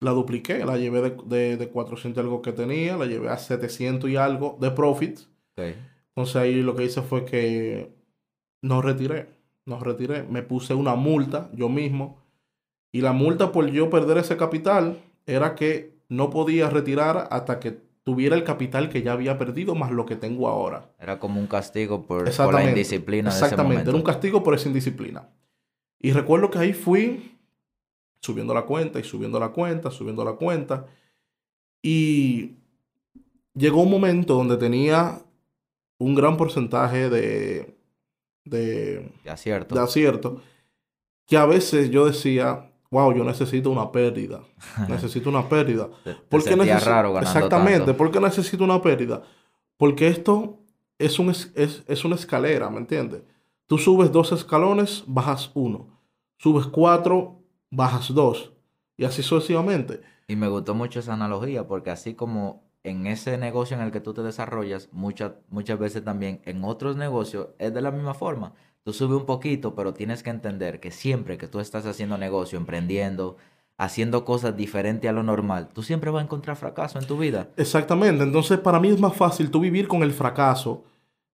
la 0.00 0.12
dupliqué, 0.12 0.64
la 0.64 0.78
llevé 0.78 1.02
de, 1.02 1.16
de, 1.26 1.56
de 1.56 1.68
400 1.68 2.22
y 2.22 2.24
algo 2.24 2.40
que 2.40 2.52
tenía, 2.52 2.96
la 2.96 3.06
llevé 3.06 3.28
a 3.28 3.36
700 3.36 4.08
y 4.08 4.16
algo 4.16 4.56
de 4.60 4.70
profit. 4.70 5.18
Entonces 5.56 6.36
ahí 6.36 6.62
lo 6.62 6.76
que 6.76 6.84
hice 6.84 7.02
fue 7.02 7.24
que 7.24 7.92
nos 8.62 8.84
retiré, 8.84 9.28
nos 9.66 9.82
retiré, 9.82 10.22
me 10.22 10.42
puse 10.42 10.74
una 10.74 10.94
multa 10.94 11.50
yo 11.52 11.68
mismo 11.68 12.19
y 12.92 13.00
la 13.02 13.12
multa 13.12 13.52
por 13.52 13.66
yo 13.70 13.88
perder 13.90 14.18
ese 14.18 14.36
capital 14.36 14.98
era 15.26 15.54
que 15.54 15.94
no 16.08 16.30
podía 16.30 16.68
retirar 16.70 17.28
hasta 17.30 17.60
que 17.60 17.78
tuviera 18.02 18.34
el 18.34 18.44
capital 18.44 18.88
que 18.88 19.02
ya 19.02 19.12
había 19.12 19.38
perdido 19.38 19.74
más 19.74 19.90
lo 19.92 20.06
que 20.06 20.16
tengo 20.16 20.48
ahora. 20.48 20.90
Era 20.98 21.18
como 21.18 21.38
un 21.40 21.46
castigo 21.46 21.98
por, 22.02 22.06
por 22.18 22.24
la 22.24 22.30
Exactamente. 22.30 22.70
indisciplina 22.70 23.30
de 23.30 23.36
ese 23.36 23.44
Exactamente, 23.44 23.88
era 23.90 23.96
un 23.96 24.02
castigo 24.02 24.42
por 24.42 24.54
esa 24.54 24.68
indisciplina. 24.68 25.28
Y 26.00 26.12
recuerdo 26.12 26.50
que 26.50 26.58
ahí 26.58 26.72
fui 26.72 27.38
subiendo 28.22 28.54
la 28.54 28.62
cuenta 28.62 28.98
y 28.98 29.04
subiendo 29.04 29.38
la 29.38 29.50
cuenta, 29.50 29.90
subiendo 29.90 30.24
la 30.24 30.32
cuenta. 30.32 30.86
Y 31.82 32.56
llegó 33.54 33.82
un 33.82 33.90
momento 33.90 34.34
donde 34.34 34.56
tenía 34.56 35.20
un 35.98 36.14
gran 36.14 36.36
porcentaje 36.36 37.10
de, 37.10 37.76
de, 38.44 39.12
Ya, 39.24 39.36
cierto. 39.36 39.74
de 39.74 39.80
acierto, 39.82 40.42
que 41.26 41.36
a 41.36 41.46
veces 41.46 41.90
yo 41.90 42.06
decía, 42.06 42.69
wow, 42.90 43.12
yo 43.14 43.24
necesito 43.24 43.70
una 43.70 43.90
pérdida, 43.92 44.40
necesito 44.88 45.28
una 45.30 45.48
pérdida. 45.48 45.88
Te, 46.04 46.14
te 46.14 46.20
¿Por 46.28 46.42
qué 46.44 46.56
necesi- 46.56 46.84
raro 46.84 47.12
ganando 47.12 47.30
Exactamente, 47.30 47.78
tanto. 47.78 47.96
¿por 47.96 48.10
qué 48.10 48.20
necesito 48.20 48.64
una 48.64 48.82
pérdida? 48.82 49.22
Porque 49.76 50.08
esto 50.08 50.58
es, 50.98 51.18
un 51.18 51.30
es, 51.30 51.52
es- 51.54 51.84
es 51.86 52.04
una 52.04 52.16
escalera, 52.16 52.68
¿me 52.70 52.78
entiendes? 52.78 53.22
Tú 53.66 53.78
subes 53.78 54.10
dos 54.10 54.32
escalones, 54.32 55.04
bajas 55.06 55.50
uno. 55.54 56.00
Subes 56.38 56.66
cuatro, 56.66 57.42
bajas 57.70 58.12
dos. 58.12 58.52
Y 58.96 59.04
así 59.04 59.22
sucesivamente. 59.22 60.00
Y 60.26 60.36
me 60.36 60.48
gustó 60.48 60.74
mucho 60.74 60.98
esa 61.00 61.14
analogía 61.14 61.66
porque 61.66 61.90
así 61.90 62.14
como 62.14 62.68
en 62.82 63.06
ese 63.06 63.36
negocio 63.38 63.76
en 63.76 63.82
el 63.82 63.92
que 63.92 64.00
tú 64.00 64.12
te 64.14 64.22
desarrollas, 64.22 64.88
muchas, 64.92 65.32
muchas 65.48 65.78
veces 65.78 66.02
también 66.04 66.40
en 66.44 66.64
otros 66.64 66.96
negocios 66.96 67.48
es 67.58 67.72
de 67.72 67.80
la 67.82 67.90
misma 67.90 68.14
forma. 68.14 68.54
Tú 68.82 68.92
subes 68.94 69.18
un 69.20 69.26
poquito, 69.26 69.74
pero 69.74 69.92
tienes 69.92 70.22
que 70.22 70.30
entender 70.30 70.80
que 70.80 70.90
siempre 70.90 71.36
que 71.36 71.46
tú 71.48 71.60
estás 71.60 71.84
haciendo 71.84 72.16
negocio, 72.16 72.58
emprendiendo, 72.58 73.36
haciendo 73.76 74.24
cosas 74.24 74.56
diferentes 74.56 75.08
a 75.08 75.12
lo 75.12 75.22
normal, 75.22 75.68
tú 75.72 75.82
siempre 75.82 76.10
vas 76.10 76.22
a 76.22 76.24
encontrar 76.24 76.56
fracaso 76.56 76.98
en 76.98 77.06
tu 77.06 77.18
vida. 77.18 77.48
Exactamente. 77.56 78.22
Entonces, 78.24 78.58
para 78.58 78.80
mí 78.80 78.88
es 78.88 78.98
más 78.98 79.14
fácil 79.14 79.50
tú 79.50 79.60
vivir 79.60 79.86
con 79.86 80.02
el 80.02 80.12
fracaso, 80.12 80.84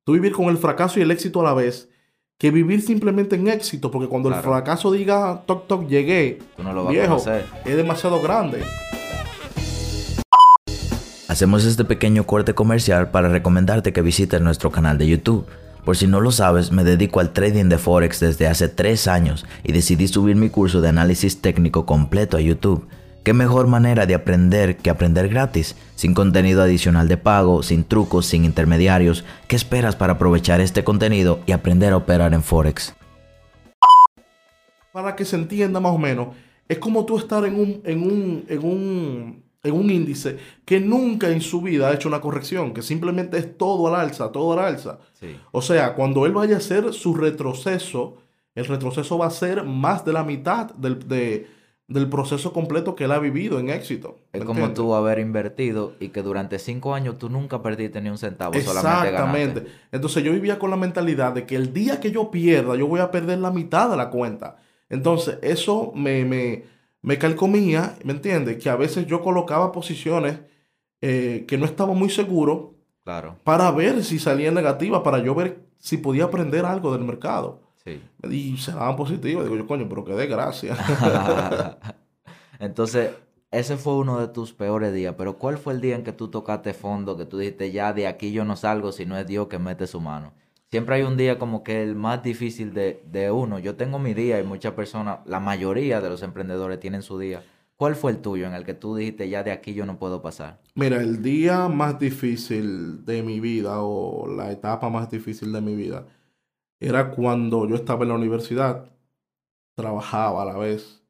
tú 0.05 0.13
vivir 0.13 0.33
con 0.33 0.47
el 0.47 0.59
fracaso 0.59 0.99
y 0.99 1.03
el 1.03 1.11
éxito 1.13 1.41
a 1.41 1.45
la 1.45 1.55
vez, 1.55 1.89
que 2.37 2.51
vivir 2.51 2.83
simplemente 2.83 3.37
en 3.37 3.47
éxito. 3.49 3.93
Porque 3.93 4.09
cuando 4.09 4.29
el 4.29 4.35
fracaso 4.43 4.91
diga, 4.91 5.43
toc, 5.47 5.69
toc, 5.69 5.87
llegué, 5.87 6.41
Tú 6.57 6.65
no 6.65 6.73
lo 6.73 6.83
vas 6.85 6.91
a 6.91 6.93
viejo, 6.93 7.09
conocer. 7.11 7.47
es 7.65 7.77
demasiado 7.77 8.21
grande. 8.21 8.65
Hacemos 11.29 11.65
este 11.65 11.85
pequeño 11.85 12.25
corte 12.25 12.55
comercial 12.55 13.11
para 13.11 13.29
recomendarte 13.29 13.93
que 13.93 14.03
visites 14.03 14.41
nuestro 14.41 14.71
canal 14.73 14.99
de 14.99 15.07
YouTube. 15.07 15.47
Por 15.87 15.97
si 15.97 16.09
no 16.09 16.21
lo 16.21 16.33
sabes, 16.33 16.73
me 16.73 16.83
dedico 16.83 17.21
al 17.21 17.33
trading 17.33 17.69
de 17.69 17.79
Forex 17.79 18.19
desde 18.19 18.49
hace 18.49 18.69
3 18.69 19.07
años 19.07 19.47
y 19.63 19.71
decidí 19.71 20.09
subir 20.09 20.35
mi 20.35 20.51
curso 20.51 20.81
de 20.81 20.89
análisis 20.89 21.41
técnico 21.41 21.87
completo 21.87 22.37
a 22.37 22.41
YouTube. 22.41 22.89
¿Qué 23.23 23.33
mejor 23.33 23.69
manera 23.69 24.05
de 24.05 24.17
aprender 24.17 24.79
que 24.79 24.91
aprender 24.91 25.29
gratis? 25.29 25.77
Sin 25.95 26.13
contenido 26.13 26.61
adicional 26.61 27.07
de 27.07 27.17
pago, 27.17 27.63
sin 27.63 27.85
trucos, 27.85 28.27
sin 28.27 28.45
intermediarios. 28.45 29.25
¿Qué 29.47 29.55
esperas 29.55 29.95
para 29.95 30.15
aprovechar 30.15 30.61
este 30.61 30.83
contenido 30.83 31.39
y 31.47 31.53
aprender 31.53 31.93
a 31.93 31.99
operar 31.99 32.35
en 32.35 32.43
Forex? 32.43 32.93
para 34.91 35.15
que 35.15 35.25
se 35.27 35.37
entienda 35.37 35.79
más 35.79 35.93
o 35.93 35.99
menos, 35.99 36.29
es 36.67 36.79
como 36.79 37.05
tú 37.05 37.19
estar 37.19 37.45
en 37.45 37.61
un, 37.61 37.83
en 37.85 38.03
un, 38.03 38.45
en 38.49 38.65
un, 38.65 39.43
en 39.63 39.75
un 39.75 39.91
índice 39.91 40.39
que 40.65 40.79
nunca 40.81 41.29
en 41.31 41.41
su 41.41 41.61
vida 41.63 41.89
ha 41.89 41.95
hecho 41.95 42.09
una 42.09 42.21
corrección, 42.21 42.73
que 42.73 42.83
simplemente 42.83 43.37
es 43.39 43.57
todo 43.59 43.89
al 43.89 44.01
alza, 44.01 44.31
todo 44.33 44.53
al 44.53 44.61
alza. 44.61 44.99
Sí. 45.15 45.37
O 45.53 45.61
sea, 45.63 45.95
cuando 45.95 46.25
él 46.27 46.33
vaya 46.33 46.55
a 46.55 46.59
hacer 46.59 46.93
su 46.93 47.15
retroceso, 47.15 48.17
el 48.55 48.65
retroceso 48.67 49.19
va 49.19 49.27
a 49.27 49.31
ser 49.31 49.65
más 49.65 50.05
de 50.05 50.13
la 50.13 50.25
mitad 50.25 50.73
del, 50.75 51.07
de- 51.09 51.47
del 51.89 52.09
proceso 52.09 52.53
completo 52.53 52.97
que 52.97 53.05
él 53.05 53.13
ha 53.13 53.19
vivido 53.21 53.61
en 53.61 53.71
éxito. 53.71 54.19
¿me 54.33 54.41
Es 54.41 54.45
como 54.45 54.59
entiendes? 54.61 54.75
tú 54.77 54.95
haber 54.95 55.21
invertido 55.21 55.93
y 56.01 56.09
que 56.09 56.21
durante 56.23 56.59
5 56.59 56.95
años 56.95 57.17
tú 57.17 57.29
nunca 57.29 57.63
perdiste 57.63 58.01
ni 58.01 58.09
un 58.09 58.19
centavo, 58.19 58.55
solamente 58.61 59.09
Exactamente. 59.11 59.61
ganaste. 59.61 59.79
Entonces 59.93 60.25
yo 60.25 60.33
vivía 60.33 60.59
con 60.59 60.71
la 60.71 60.77
mentalidad 60.77 61.33
de 61.33 61.47
que 61.47 61.55
el 61.55 61.73
día 61.73 62.01
que 62.01 62.11
yo 62.11 62.31
pierda, 62.33 62.75
yo 62.75 62.89
voy 62.89 62.99
a 63.01 63.11
perder 63.13 63.39
la 63.39 63.53
mitad 63.53 63.89
de 63.89 63.97
la 63.97 64.11
cuenta. 64.11 64.57
Entonces, 64.89 65.39
eso 65.43 65.93
me, 65.95 66.25
me, 66.25 66.65
me 67.07 67.19
calcomía, 67.19 67.97
¿me 68.03 68.13
entiendes? 68.13 68.57
Que 68.61 68.69
a 68.69 68.75
veces 68.75 69.07
yo 69.07 69.23
colocaba 69.23 69.71
posiciones 69.71 70.41
eh, 71.01 71.45
que 71.47 71.57
no 71.57 71.65
estaba 71.65 71.95
muy 71.95 72.11
seguro 72.11 72.75
Claro. 73.05 73.37
para 73.45 73.71
ver 73.71 74.03
si 74.03 74.19
salía 74.19 74.51
negativa, 74.51 75.05
para 75.05 75.21
yo 75.21 75.33
ver 75.33 75.61
si 75.79 75.99
podía 75.99 76.25
aprender 76.25 76.65
algo 76.65 76.93
del 76.93 77.05
mercado. 77.05 77.61
Sí. 77.85 78.03
Y 78.29 78.57
se 78.57 78.73
daban 78.73 78.97
positivos. 78.97 79.45
Digo 79.45 79.55
yo, 79.57 79.69
coño, 79.69 79.89
pero 79.89 80.05
qué 80.05 80.15
desgracia. 80.15 80.77
Entonces, 82.59 83.11
ese 83.53 83.77
fue 83.77 83.95
uno 83.95 84.19
de 84.19 84.27
tus 84.27 84.53
peores 84.53 84.93
días, 84.93 85.15
pero 85.17 85.39
¿cuál 85.39 85.59
fue 85.59 85.75
el 85.75 85.81
día 85.81 85.95
en 85.95 86.03
que 86.03 86.13
tú 86.13 86.27
tocaste 86.27 86.75
fondo, 86.75 87.17
que 87.17 87.25
tú 87.25 87.39
dijiste, 87.39 87.71
ya 87.71 87.93
de 87.93 88.09
aquí 88.09 88.33
yo 88.33 88.45
no 88.45 88.57
salgo 88.57 88.91
si 88.91 89.07
no 89.07 89.17
es 89.17 89.29
Dios 89.29 89.47
que 89.47 89.61
mete 89.61 89.87
su 89.87 90.01
mano? 90.01 90.33
Siempre 90.77 90.97
hay 90.97 91.05
un 91.05 91.17
día 91.17 91.39
como 91.39 91.65
que 91.65 91.83
el 91.83 91.95
más 91.95 92.23
difícil 92.23 92.75
de, 92.75 93.03
de 93.11 93.31
uno. 93.31 93.59
Yo 93.59 93.77
tengo 93.77 93.99
mi 93.99 94.13
día 94.13 94.39
y 94.39 94.45
muchas 94.45 94.75
personas, 94.75 95.21
la 95.25 95.41
mayoría 95.41 96.03
de 96.03 96.11
los 96.11 96.23
emprendedores 96.23 96.79
tienen 96.79 97.01
su 97.01 97.19
día. 97.19 97.43
¿Cuál 97.77 97.97
fue 97.97 98.13
el 98.13 98.19
tuyo 98.19 98.47
en 98.47 98.53
el 98.53 98.63
que 98.63 98.75
tú 98.75 98.95
dijiste, 98.95 99.27
ya 99.31 99.43
de 99.43 99.53
aquí 99.53 99.73
yo 99.73 99.87
no 99.87 99.99
puedo 99.99 100.21
pasar? 100.21 100.61
Mira, 100.75 101.01
el 101.01 101.23
día 101.23 101.69
más 101.69 101.99
difícil 101.99 103.07
de 103.07 103.23
mi 103.23 103.41
vida 103.41 103.81
o 103.81 104.29
la 104.29 104.53
etapa 104.53 104.91
más 104.91 105.11
difícil 105.11 105.51
de 105.51 105.63
mi 105.63 105.75
vida 105.75 106.09
era 106.79 107.11
cuando 107.11 107.67
yo 107.67 107.75
estaba 107.75 108.03
en 108.03 108.11
la 108.11 108.17
universidad, 108.17 108.93
trabajaba 109.77 110.43
a 110.43 110.45
la 110.45 110.59
vez 110.59 111.03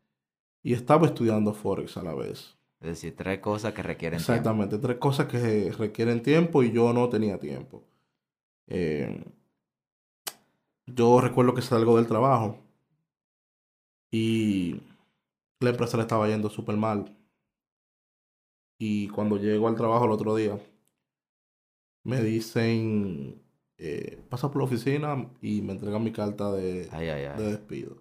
y 0.63 0.75
estaba 0.75 1.09
estudiando 1.09 1.53
Forex 1.53 1.97
a 1.97 2.05
la 2.05 2.15
vez. 2.15 2.57
Es 2.79 2.87
decir, 2.87 3.17
tres 3.17 3.41
cosas 3.41 3.75
que 3.75 3.83
requieren 3.83 4.19
tiempo. 4.19 4.33
Exactamente, 4.33 4.79
tres 4.79 4.99
cosas 4.99 5.27
que 5.27 5.73
requieren 5.77 6.23
tiempo 6.23 6.63
y 6.63 6.71
yo 6.71 6.93
no 6.93 7.09
tenía 7.09 7.41
tiempo. 7.41 7.83
Eh, 8.69 9.25
yo 10.87 11.21
recuerdo 11.21 11.55
que 11.55 11.63
salgo 11.63 11.97
del 11.97 12.07
trabajo 12.07 12.59
y 14.11 14.81
la 15.61 15.71
empresa 15.71 15.97
le 15.97 16.05
estaba 16.05 16.29
yendo 16.29 16.49
súper 16.49 16.77
mal. 16.77 17.17
Y 18.79 19.09
cuando 19.09 19.37
llego 19.37 19.69
al 19.69 19.77
trabajo 19.77 20.05
el 20.05 20.13
otro 20.13 20.35
día, 20.37 20.59
me 22.05 22.23
dicen, 22.23 23.43
eh, 23.79 24.23
pasa 24.29 24.49
por 24.49 24.59
la 24.59 24.65
oficina 24.65 25.29
y 25.41 25.63
me 25.63 25.73
entregan 25.73 26.05
mi 26.05 26.13
carta 26.13 26.53
de, 26.53 26.89
Ay, 26.93 27.09
ay, 27.09 27.39
de 27.39 27.53
despido. 27.53 27.97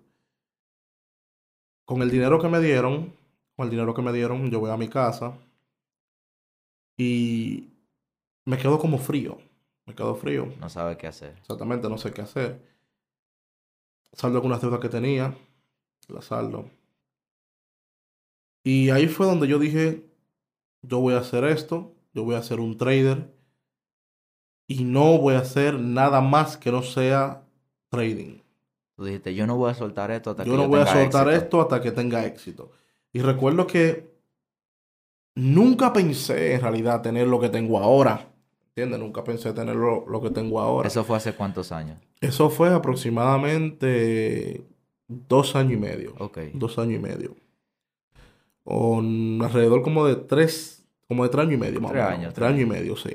Con 1.85 2.01
el 2.01 2.11
dinero 2.11 2.39
que 2.39 2.49
me 2.49 2.59
dieron, 2.59 3.13
con 3.55 3.65
el 3.65 3.71
dinero 3.71 3.93
que 3.93 4.01
me 4.01 4.11
dieron, 4.11 4.49
yo 4.49 4.59
voy 4.59 4.71
a 4.71 4.77
mi 4.77 4.89
casa 4.89 5.37
y 6.97 7.69
me 8.45 8.57
quedo 8.57 8.79
como 8.79 8.97
frío. 8.97 9.37
Me 9.85 9.93
quedo 9.93 10.15
frío. 10.15 10.47
No 10.59 10.69
sabe 10.69 10.97
qué 10.97 11.07
hacer. 11.07 11.35
Exactamente, 11.39 11.89
no 11.89 11.97
sé 11.97 12.11
qué 12.11 12.21
hacer. 12.21 12.74
Saldo 14.15 14.37
algunas 14.37 14.61
deudas 14.61 14.79
que 14.79 14.89
tenía, 14.89 15.35
las 16.07 16.25
saldo. 16.25 16.69
Y 18.63 18.89
ahí 18.89 19.07
fue 19.07 19.25
donde 19.25 19.47
yo 19.47 19.59
dije, 19.59 20.05
yo 20.81 20.99
voy 20.99 21.13
a 21.13 21.19
hacer 21.19 21.43
esto, 21.43 21.91
yo 22.13 22.23
voy 22.23 22.35
a 22.35 22.41
ser 22.41 22.59
un 22.59 22.77
trader 22.77 23.29
y 24.67 24.85
no 24.85 25.17
voy 25.17 25.35
a 25.35 25.39
hacer 25.39 25.77
nada 25.77 26.21
más 26.21 26.55
que 26.57 26.71
no 26.71 26.81
sea 26.81 27.43
trading. 27.89 28.39
Tú 28.95 29.03
dijiste, 29.03 29.35
yo 29.35 29.45
no 29.45 29.57
voy 29.57 29.71
a 29.71 29.73
soltar 29.73 30.09
esto 30.11 30.31
hasta 30.31 30.45
que 30.45 30.49
Yo 30.49 30.55
no 30.55 30.69
voy 30.69 30.79
a 30.79 30.87
soltar 30.87 31.27
éxito". 31.27 31.43
esto 31.45 31.61
hasta 31.61 31.81
que 31.81 31.91
tenga 31.91 32.25
éxito. 32.25 32.71
Y 33.11 33.21
recuerdo 33.21 33.67
que 33.67 34.15
nunca 35.35 35.91
pensé 35.91 36.53
en 36.53 36.61
realidad 36.61 37.01
tener 37.01 37.27
lo 37.27 37.39
que 37.39 37.49
tengo 37.49 37.77
ahora. 37.79 38.31
¿Entiendes? 38.75 38.99
Nunca 38.99 39.23
pensé 39.23 39.53
tener 39.53 39.73
lo, 39.75 40.05
lo 40.05 40.21
que 40.21 40.29
tengo 40.29 40.59
ahora. 40.59 40.89
Eso, 40.89 40.99
¿Eso 40.99 41.07
fue 41.07 41.15
hace 41.15 41.33
cuántos 41.33 41.71
años? 41.71 41.97
fue 42.49 42.73
aproximadamente 42.73 44.65
dos 45.07 45.55
años 45.55 45.73
y 45.73 45.77
medio. 45.77 46.13
Ok. 46.19 46.39
Dos 46.53 46.77
años 46.77 46.95
y 46.95 46.99
medio. 46.99 47.35
O 48.65 48.99
alrededor 48.99 49.81
como 49.81 50.05
de 50.05 50.17
tres, 50.17 50.83
como 51.07 51.23
de 51.23 51.29
tres 51.29 51.43
años 51.43 51.53
y 51.53 51.57
medio 51.57 51.79
más 51.79 51.91
Tres 51.91 52.03
o 52.03 52.05
menos. 52.07 52.19
años, 52.19 52.33
Tres 52.33 52.49
años 52.49 52.61
y 52.61 52.65
medio, 52.65 52.97
sí. 52.97 53.11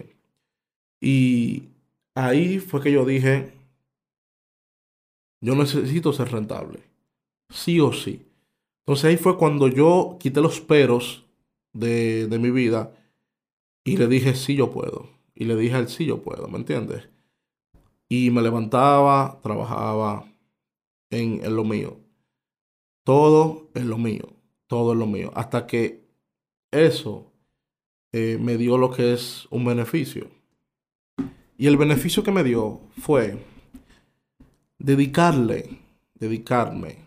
Y 1.03 1.65
ahí 2.15 2.59
fue 2.59 2.81
que 2.83 2.93
yo 2.93 3.05
dije, 3.05 3.53
yo 5.43 5.55
necesito 5.57 6.15
ser 6.15 6.31
rentable. 6.33 6.81
Sí 7.51 7.81
o 7.81 7.93
sí. 7.93 8.23
Entonces 8.87 9.05
ahí 9.05 9.17
fue 9.19 9.37
cuando 9.37 9.69
yo 9.69 10.17
quité 10.19 10.41
los 10.41 10.59
peros 10.63 11.27
de, 11.75 12.29
de 12.29 12.39
mi 12.39 12.51
vida 12.51 12.93
y 13.85 13.99
le 13.99 14.07
dije, 14.07 14.35
sí, 14.35 14.55
yo 14.57 14.71
puedo. 14.71 15.20
Y 15.41 15.47
le 15.47 15.57
dije 15.57 15.75
al 15.75 15.89
sí, 15.89 16.05
yo 16.05 16.21
puedo, 16.21 16.49
¿me 16.49 16.59
entiendes? 16.59 17.09
Y 18.11 18.31
me 18.31 18.43
levantaba, 18.43 19.41
trabajaba 19.43 20.27
en, 21.09 21.43
en 21.43 21.57
lo 21.57 21.65
mío. 21.65 21.97
Todo 23.05 23.71
en 23.73 23.89
lo 23.89 23.97
mío. 23.97 24.35
Todo 24.67 24.93
en 24.93 24.99
lo 24.99 25.07
mío. 25.07 25.33
Hasta 25.35 25.67
que 25.67 26.05
eso 26.71 27.33
eh, 28.13 28.37
me 28.39 28.59
dio 28.59 28.77
lo 28.77 28.91
que 28.91 29.15
es 29.15 29.49
un 29.49 29.65
beneficio. 29.65 30.29
Y 31.57 31.69
el 31.69 31.79
beneficio 31.79 32.23
que 32.23 32.33
me 32.33 32.45
dio 32.45 32.83
fue 32.99 33.39
dedicarle, 34.79 35.79
dedicarme 36.17 36.99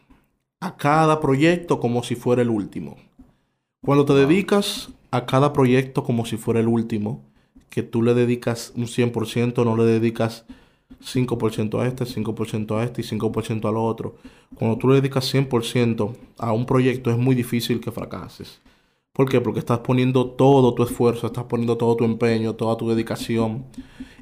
a 0.60 0.76
cada 0.76 1.22
proyecto 1.22 1.80
como 1.80 2.02
si 2.02 2.16
fuera 2.16 2.42
el 2.42 2.50
último. 2.50 2.98
Cuando 3.86 4.06
te 4.06 4.14
dedicas 4.14 4.90
a 5.12 5.28
cada 5.28 5.54
proyecto 5.54 6.04
como 6.04 6.26
si 6.26 6.38
fuera 6.38 6.60
el 6.60 6.68
último, 6.68 7.32
que 7.74 7.82
tú 7.82 8.04
le 8.04 8.14
dedicas 8.14 8.72
un 8.76 8.86
100%, 8.86 9.66
no 9.66 9.76
le 9.76 9.86
dedicas 9.86 10.46
5% 11.02 11.82
a 11.82 11.88
este, 11.88 12.06
5% 12.06 12.78
a 12.78 12.84
este 12.84 13.02
y 13.02 13.04
5% 13.04 13.68
al 13.68 13.78
otro. 13.78 14.18
Cuando 14.54 14.78
tú 14.78 14.90
le 14.90 14.98
dedicas 14.98 15.34
100% 15.34 16.16
a 16.38 16.52
un 16.52 16.68
proyecto 16.68 17.10
es 17.10 17.18
muy 17.18 17.34
difícil 17.34 17.82
que 17.82 17.92
fracases. 17.92 18.62
¿Por 19.12 19.28
qué? 19.28 19.42
Porque 19.42 19.58
estás 19.58 19.80
poniendo 19.80 20.28
todo 20.28 20.76
tu 20.76 20.84
esfuerzo, 20.84 21.26
estás 21.26 21.46
poniendo 21.46 21.76
todo 21.76 21.96
tu 21.96 22.04
empeño, 22.04 22.54
toda 22.54 22.78
tu 22.78 22.88
dedicación 22.88 23.66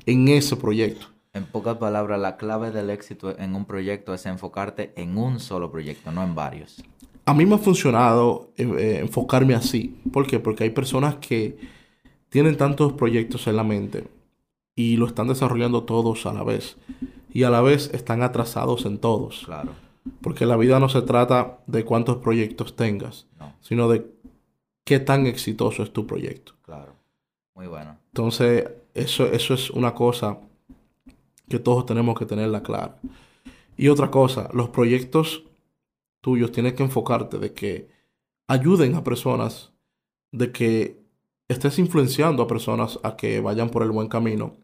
en 0.05 0.29
ese 0.29 0.55
proyecto. 0.55 1.07
En 1.33 1.45
pocas 1.45 1.75
palabras, 1.75 2.21
la 2.21 2.37
clave 2.37 2.71
del 2.71 2.89
éxito 2.89 3.37
en 3.37 3.53
un 3.53 3.65
proyecto 3.65 4.13
es 4.13 4.25
enfocarte 4.27 4.93
en 4.95 5.17
un 5.17 5.41
solo 5.41 5.69
proyecto, 5.69 6.09
no 6.13 6.23
en 6.23 6.35
varios. 6.35 6.81
A 7.25 7.33
mí 7.33 7.45
me 7.45 7.55
ha 7.55 7.57
funcionado 7.57 8.53
eh, 8.55 8.63
eh, 8.63 8.99
enfocarme 9.01 9.55
así. 9.55 9.99
¿Por 10.13 10.25
qué? 10.25 10.39
Porque 10.39 10.63
hay 10.63 10.69
personas 10.69 11.15
que 11.15 11.80
tienen 12.31 12.55
tantos 12.55 12.93
proyectos 12.93 13.45
en 13.47 13.57
la 13.57 13.63
mente 13.63 14.07
y 14.73 14.95
lo 14.95 15.05
están 15.05 15.27
desarrollando 15.27 15.83
todos 15.83 16.25
a 16.25 16.33
la 16.33 16.43
vez. 16.43 16.77
Y 17.33 17.43
a 17.43 17.49
la 17.49 17.61
vez 17.61 17.91
están 17.93 18.23
atrasados 18.23 18.85
en 18.85 18.97
todos. 18.99 19.43
Claro. 19.45 19.73
Porque 20.21 20.45
la 20.45 20.55
vida 20.57 20.79
no 20.79 20.87
se 20.87 21.01
trata 21.01 21.59
de 21.67 21.83
cuántos 21.83 22.17
proyectos 22.17 22.75
tengas, 22.75 23.27
No, 23.37 23.53
sino 23.61 23.89
de 23.89 24.09
qué 24.85 24.99
tan 24.99 25.27
exitoso 25.27 25.83
es 25.83 25.91
tu 25.93 26.07
proyecto. 26.07 26.53
claro. 26.63 26.95
Muy 27.53 27.67
bueno. 27.67 27.97
Entonces, 28.07 28.65
eso, 28.93 29.27
eso 29.27 29.53
es 29.53 29.69
una 29.71 29.93
cosa 29.93 30.39
que 31.49 31.59
todos 31.59 31.85
tenemos 31.85 32.17
que 32.17 32.25
tenerla 32.25 32.63
clara. 32.63 32.97
Y 33.75 33.89
otra 33.89 34.09
cosa, 34.09 34.49
los 34.53 34.69
proyectos 34.69 35.43
tuyos 36.21 36.53
tienes 36.53 36.73
que 36.73 36.83
enfocarte 36.83 37.39
de 37.39 37.53
que 37.53 37.89
ayuden 38.47 38.95
a 38.95 39.03
personas, 39.03 39.73
de 40.31 40.51
que 40.53 41.00
estés 41.51 41.77
influenciando 41.79 42.43
a 42.43 42.47
personas 42.47 42.99
a 43.03 43.15
que 43.15 43.39
vayan 43.41 43.69
por 43.69 43.83
el 43.83 43.91
buen 43.91 44.07
camino 44.07 44.55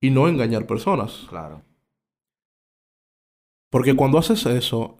y 0.00 0.10
no 0.10 0.28
engañar 0.28 0.66
personas. 0.66 1.26
Claro. 1.28 1.62
Porque 3.70 3.94
cuando 3.94 4.18
haces 4.18 4.46
eso, 4.46 4.96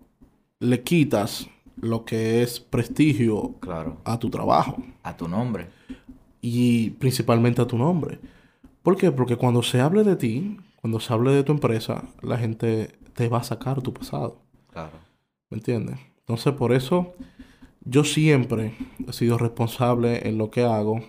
le 0.59 0.83
quitas 0.83 1.49
lo 1.81 2.05
que 2.05 2.43
es 2.43 2.61
prestigio 2.61 3.55
Claro. 3.61 3.99
a 4.05 4.19
tu 4.19 4.31
trabajo. 4.31 4.77
A 5.03 5.17
tu 5.17 5.29
nombre. 5.29 5.69
y 6.49 6.91
principalmente 6.91 7.61
a 7.61 7.67
tu 7.67 7.77
nombre. 7.77 8.21
¿Por 8.85 8.97
qué? 8.97 9.11
Porque 9.11 9.35
cuando 9.35 9.65
se 9.65 9.81
hable 9.81 10.05
de 10.05 10.15
ti, 10.15 10.57
cuando 10.81 11.01
se 11.01 11.13
hable 11.13 11.33
de 11.33 11.43
tu 11.43 11.51
empresa, 11.51 12.05
la 12.23 12.39
gente 12.39 12.97
te 13.15 13.29
va 13.29 13.39
a 13.39 13.43
sacar 13.43 13.83
tu 13.83 13.93
pasado. 13.93 14.39
Claro. 14.71 14.93
¿Me 15.51 15.57
entiendes? 15.57 15.99
Entonces, 16.21 16.53
por 16.53 16.73
eso 16.73 17.15
yo 17.87 18.05
siempre 18.05 18.75
he 19.07 19.13
sido 19.13 19.39
responsable 19.39 20.29
en 20.29 20.39
lo 20.39 20.51
que 20.51 20.65
hago. 20.65 21.01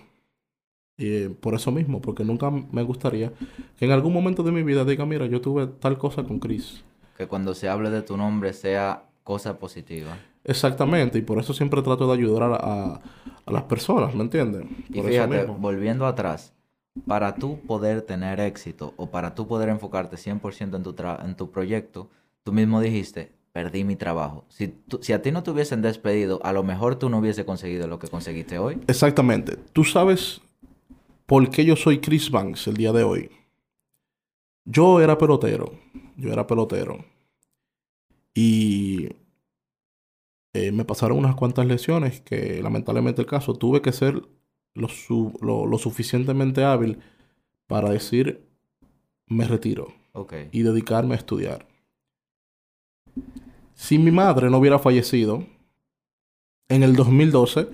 Y 0.96 1.06
eh, 1.06 1.30
por 1.30 1.54
eso 1.54 1.70
mismo, 1.70 2.00
porque 2.00 2.24
nunca 2.24 2.50
me 2.50 2.82
gustaría 2.82 3.32
que 3.76 3.84
en 3.84 3.92
algún 3.92 4.12
momento 4.12 4.42
de 4.42 4.52
mi 4.52 4.62
vida 4.62 4.84
diga, 4.84 5.06
mira, 5.06 5.26
yo 5.26 5.40
tuve 5.40 5.66
tal 5.66 5.98
cosa 5.98 6.24
con 6.24 6.40
Chris. 6.40 6.82
Que 7.16 7.26
cuando 7.26 7.54
se 7.54 7.68
hable 7.68 7.90
de 7.90 8.02
tu 8.02 8.16
nombre 8.16 8.52
sea 8.52 9.04
cosa 9.22 9.58
positiva. 9.58 10.16
Exactamente, 10.44 11.18
y 11.18 11.22
por 11.22 11.38
eso 11.38 11.52
siempre 11.52 11.82
trato 11.82 12.06
de 12.06 12.14
ayudar 12.14 12.58
a, 12.60 13.00
las 13.46 13.62
personas, 13.64 14.14
¿me 14.14 14.22
entiendes? 14.22 14.64
Y 14.88 15.02
fíjate, 15.02 15.44
volviendo 15.44 16.06
atrás, 16.06 16.54
para 17.06 17.34
tú 17.34 17.60
poder 17.66 18.02
tener 18.02 18.40
éxito 18.40 18.94
o 18.96 19.10
para 19.10 19.34
tú 19.34 19.46
poder 19.46 19.68
enfocarte 19.68 20.16
100% 20.16 20.76
en 20.76 20.82
tu, 20.82 20.94
tra- 20.94 21.24
en 21.24 21.36
tu 21.36 21.50
proyecto, 21.50 22.08
tú 22.44 22.52
mismo 22.52 22.80
dijiste, 22.80 23.32
perdí 23.52 23.84
mi 23.84 23.96
trabajo. 23.96 24.44
Si, 24.48 24.68
tú- 24.68 25.00
si 25.02 25.12
a 25.12 25.22
ti 25.22 25.30
no 25.32 25.42
te 25.42 25.50
hubiesen 25.50 25.82
despedido, 25.82 26.40
a 26.44 26.52
lo 26.52 26.62
mejor 26.62 26.96
tú 26.96 27.08
no 27.08 27.18
hubiese 27.18 27.44
conseguido 27.44 27.86
lo 27.86 27.98
que 27.98 28.08
conseguiste 28.08 28.58
hoy. 28.58 28.78
Exactamente. 28.86 29.56
Tú 29.72 29.84
sabes 29.84 30.40
por 31.26 31.48
qué 31.50 31.64
yo 31.64 31.76
soy 31.76 32.00
Chris 32.00 32.30
Banks 32.30 32.66
el 32.68 32.76
día 32.76 32.92
de 32.92 33.02
hoy. 33.04 33.30
Yo 34.64 35.00
era 35.00 35.16
pelotero. 35.18 35.72
Yo 36.16 36.32
era 36.32 36.46
pelotero. 36.46 37.04
Y 38.34 39.08
eh, 40.54 40.72
me 40.72 40.84
pasaron 40.84 41.18
unas 41.18 41.34
cuantas 41.34 41.66
lesiones 41.66 42.20
que 42.20 42.62
lamentablemente 42.62 43.20
el 43.22 43.26
caso 43.26 43.54
tuve 43.54 43.82
que 43.82 43.92
ser 43.92 44.22
lo, 44.74 44.88
su- 44.88 45.32
lo- 45.40 45.66
lo 45.66 45.78
suficientemente 45.78 46.64
hábil 46.64 46.98
para 47.66 47.90
decir 47.90 48.46
me 49.26 49.46
retiro 49.46 49.88
Ok. 50.12 50.34
y 50.52 50.62
dedicarme 50.62 51.14
a 51.14 51.18
estudiar. 51.18 51.67
Si 53.84 53.96
mi 53.98 54.10
madre 54.10 54.50
no 54.50 54.58
hubiera 54.58 54.78
fallecido 54.78 55.42
en 56.68 56.82
el 56.82 56.94
2012, 56.96 57.68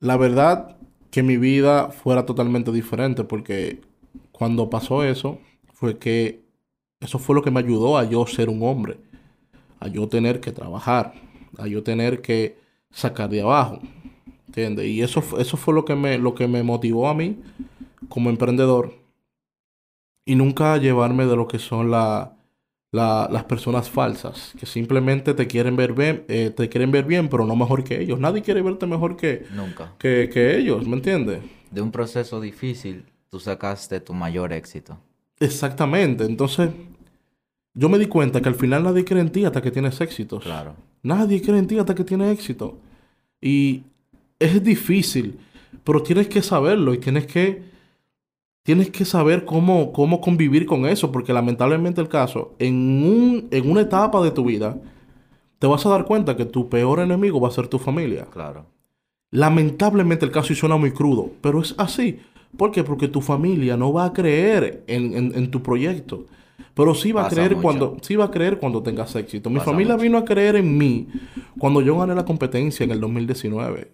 la 0.00 0.16
verdad 0.16 0.76
que 1.10 1.22
mi 1.22 1.36
vida 1.36 1.90
fuera 1.90 2.26
totalmente 2.26 2.72
diferente 2.72 3.24
porque 3.24 3.80
cuando 4.32 4.70
pasó 4.70 5.04
eso 5.04 5.38
fue 5.74 5.98
que 5.98 6.42
eso 7.00 7.18
fue 7.18 7.34
lo 7.34 7.42
que 7.42 7.50
me 7.50 7.60
ayudó 7.60 7.98
a 7.98 8.04
yo 8.04 8.26
ser 8.26 8.48
un 8.48 8.62
hombre, 8.62 8.98
a 9.80 9.88
yo 9.88 10.08
tener 10.08 10.40
que 10.40 10.52
trabajar, 10.52 11.14
a 11.58 11.66
yo 11.68 11.82
tener 11.82 12.22
que 12.22 12.56
sacar 12.90 13.30
de 13.30 13.42
abajo, 13.42 13.80
¿entiendes? 14.48 14.86
Y 14.86 15.02
eso, 15.02 15.22
eso 15.38 15.56
fue 15.56 15.74
lo 15.74 15.84
que 15.84 15.96
me, 15.96 16.18
lo 16.18 16.34
que 16.34 16.48
me 16.48 16.62
motivó 16.62 17.08
a 17.08 17.14
mí 17.14 17.38
como 18.08 18.30
emprendedor 18.30 18.94
y 20.24 20.34
nunca 20.34 20.76
llevarme 20.78 21.26
de 21.26 21.36
lo 21.36 21.46
que 21.48 21.58
son 21.58 21.90
la- 21.90 22.36
la- 22.92 23.28
las 23.32 23.44
personas 23.44 23.90
falsas, 23.90 24.52
que 24.60 24.66
simplemente 24.66 25.34
te 25.34 25.46
quieren 25.48 25.74
ver 25.76 25.92
bien, 25.94 26.24
eh, 26.28 26.50
te 26.54 26.68
quieren 26.68 26.90
ver 26.92 27.04
bien, 27.06 27.28
pero 27.28 27.44
no 27.46 27.56
mejor 27.56 27.82
que 27.84 28.00
ellos. 28.00 28.20
Nadie 28.20 28.42
quiere 28.42 28.62
verte 28.62 28.86
mejor 28.86 29.16
que, 29.16 29.46
Nunca. 29.54 29.94
que, 29.98 30.30
que 30.32 30.56
ellos, 30.58 30.86
¿me 30.86 30.96
entiendes? 30.96 31.40
De 31.70 31.80
un 31.80 31.90
proceso 31.90 32.40
difícil, 32.40 33.06
tú 33.30 33.40
sacaste 33.40 33.98
tu 34.00 34.12
mayor 34.14 34.52
éxito. 34.52 34.98
Exactamente. 35.40 36.24
Entonces, 36.24 36.70
yo 37.74 37.88
me 37.88 37.98
di 37.98 38.06
cuenta 38.06 38.40
que 38.42 38.48
al 38.50 38.54
final 38.54 38.84
nadie 38.84 39.04
cree 39.04 39.20
en 39.22 39.30
ti 39.32 39.44
hasta 39.46 39.62
que 39.62 39.70
tienes 39.70 39.98
éxitos. 40.00 40.44
Claro. 40.44 40.74
Nadie 41.02 41.40
cree 41.40 41.58
en 41.58 41.66
ti 41.66 41.78
hasta 41.78 41.94
que 41.94 42.04
tienes 42.04 42.30
éxito. 42.30 42.78
Y 43.40 43.84
es 44.38 44.62
difícil, 44.62 45.38
pero 45.82 46.02
tienes 46.02 46.28
que 46.28 46.42
saberlo 46.42 46.92
y 46.92 46.98
tienes 46.98 47.26
que, 47.26 47.62
tienes 48.62 48.90
que 48.90 49.04
saber 49.04 49.44
cómo, 49.44 49.92
cómo 49.92 50.20
convivir 50.20 50.66
con 50.66 50.86
eso, 50.86 51.10
porque 51.12 51.32
lamentablemente 51.32 52.00
el 52.00 52.08
caso, 52.08 52.54
en, 52.58 52.74
un, 53.04 53.48
en 53.50 53.70
una 53.70 53.82
etapa 53.82 54.22
de 54.22 54.30
tu 54.30 54.44
vida, 54.44 54.78
te 55.58 55.66
vas 55.66 55.84
a 55.86 55.90
dar 55.90 56.04
cuenta 56.04 56.36
que 56.36 56.44
tu 56.44 56.68
peor 56.68 57.00
enemigo 57.00 57.40
va 57.40 57.48
a 57.48 57.52
ser 57.52 57.68
tu 57.68 57.78
familia. 57.78 58.26
Claro. 58.32 58.66
Lamentablemente 59.30 60.24
el 60.26 60.30
caso 60.30 60.52
y 60.52 60.56
suena 60.56 60.76
muy 60.76 60.92
crudo, 60.92 61.30
pero 61.40 61.60
es 61.60 61.74
así. 61.78 62.18
¿Por 62.56 62.70
qué? 62.70 62.84
Porque 62.84 63.08
tu 63.08 63.20
familia 63.22 63.76
no 63.78 63.92
va 63.92 64.04
a 64.06 64.12
creer 64.12 64.84
en, 64.86 65.14
en- 65.16 65.32
en 65.34 65.50
tu 65.50 65.62
proyecto. 65.62 66.26
Pero 66.74 66.94
sí 66.94 67.12
va 67.12 67.26
a 67.26 67.28
creer 67.28 67.52
mucho. 67.52 67.62
cuando 67.62 67.96
sí 68.02 68.16
va 68.16 68.26
a 68.26 68.30
creer 68.30 68.58
cuando 68.58 68.82
tengas 68.82 69.14
éxito. 69.16 69.48
Mi 69.50 69.56
Pasa 69.58 69.70
familia 69.70 69.94
mucho. 69.94 70.02
vino 70.02 70.18
a 70.18 70.24
creer 70.24 70.56
en 70.56 70.76
mí 70.76 71.08
cuando 71.58 71.80
yo 71.80 71.98
gané 71.98 72.14
la 72.14 72.24
competencia 72.24 72.84
en 72.84 72.90
el 72.90 73.00
2019. 73.00 73.92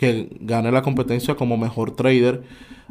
Que 0.00 0.28
gané 0.40 0.72
la 0.72 0.80
competencia 0.80 1.34
como 1.34 1.58
mejor 1.58 1.90
trader 1.90 2.42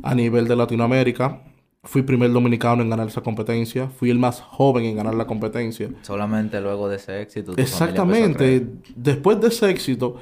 a 0.03 0.13
nivel 0.13 0.47
de 0.47 0.55
Latinoamérica. 0.55 1.41
Fui 1.83 2.03
primer 2.03 2.31
dominicano 2.31 2.83
en 2.83 2.89
ganar 2.89 3.07
esa 3.07 3.21
competencia. 3.21 3.87
Fui 3.89 4.11
el 4.11 4.19
más 4.19 4.41
joven 4.41 4.85
en 4.85 4.95
ganar 4.97 5.15
la 5.15 5.25
competencia. 5.25 5.89
Solamente 6.03 6.61
luego 6.61 6.87
de 6.87 6.97
ese 6.97 7.21
éxito. 7.21 7.55
tu 7.55 7.61
Exactamente. 7.61 8.67
Después 8.95 9.41
de 9.41 9.47
ese 9.47 9.69
éxito, 9.71 10.17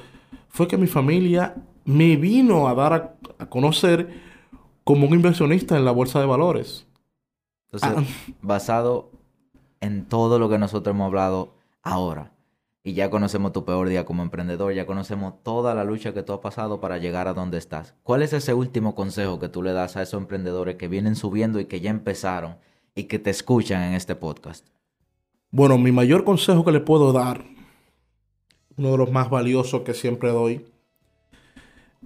fue 0.48 0.66
que 0.66 0.78
mi 0.78 0.86
familia 0.86 1.56
me 1.84 2.16
vino 2.16 2.68
a 2.68 2.74
dar 2.74 2.92
a, 2.92 3.14
a 3.38 3.46
conocer 3.50 4.08
como 4.84 5.06
un 5.06 5.12
inversionista 5.14 5.76
en 5.76 5.84
la 5.84 5.90
bolsa 5.90 6.20
de 6.20 6.26
valores. 6.26 6.86
Entonces, 7.70 7.98
Ah. 7.98 8.34
basado 8.40 9.10
en 9.82 10.06
todo 10.06 10.38
lo 10.38 10.48
que 10.48 10.56
nosotros 10.58 10.94
hemos 10.94 11.06
hablado 11.06 11.54
ahora, 11.82 12.32
y 12.82 12.94
ya 12.94 13.10
conocemos 13.10 13.52
tu 13.52 13.64
peor 13.64 13.88
día 13.88 14.04
como 14.04 14.22
emprendedor, 14.22 14.72
ya 14.72 14.86
conocemos 14.86 15.42
toda 15.42 15.74
la 15.74 15.84
lucha 15.84 16.14
que 16.14 16.22
tú 16.22 16.32
has 16.32 16.38
pasado 16.38 16.80
para 16.80 16.98
llegar 16.98 17.28
a 17.28 17.34
donde 17.34 17.58
estás. 17.58 17.94
¿Cuál 18.02 18.22
es 18.22 18.32
ese 18.32 18.54
último 18.54 18.94
consejo 18.94 19.38
que 19.38 19.48
tú 19.48 19.62
le 19.62 19.72
das 19.72 19.96
a 19.96 20.02
esos 20.02 20.20
emprendedores 20.20 20.76
que 20.76 20.88
vienen 20.88 21.16
subiendo 21.16 21.60
y 21.60 21.66
que 21.66 21.80
ya 21.80 21.90
empezaron 21.90 22.56
y 22.94 23.04
que 23.04 23.18
te 23.18 23.30
escuchan 23.30 23.82
en 23.82 23.94
este 23.94 24.14
podcast? 24.14 24.66
Bueno, 25.50 25.78
mi 25.78 25.92
mayor 25.92 26.24
consejo 26.24 26.64
que 26.64 26.72
le 26.72 26.80
puedo 26.80 27.12
dar, 27.12 27.44
uno 28.76 28.92
de 28.92 28.98
los 28.98 29.10
más 29.10 29.28
valiosos 29.28 29.82
que 29.82 29.94
siempre 29.94 30.30
doy, 30.30 30.64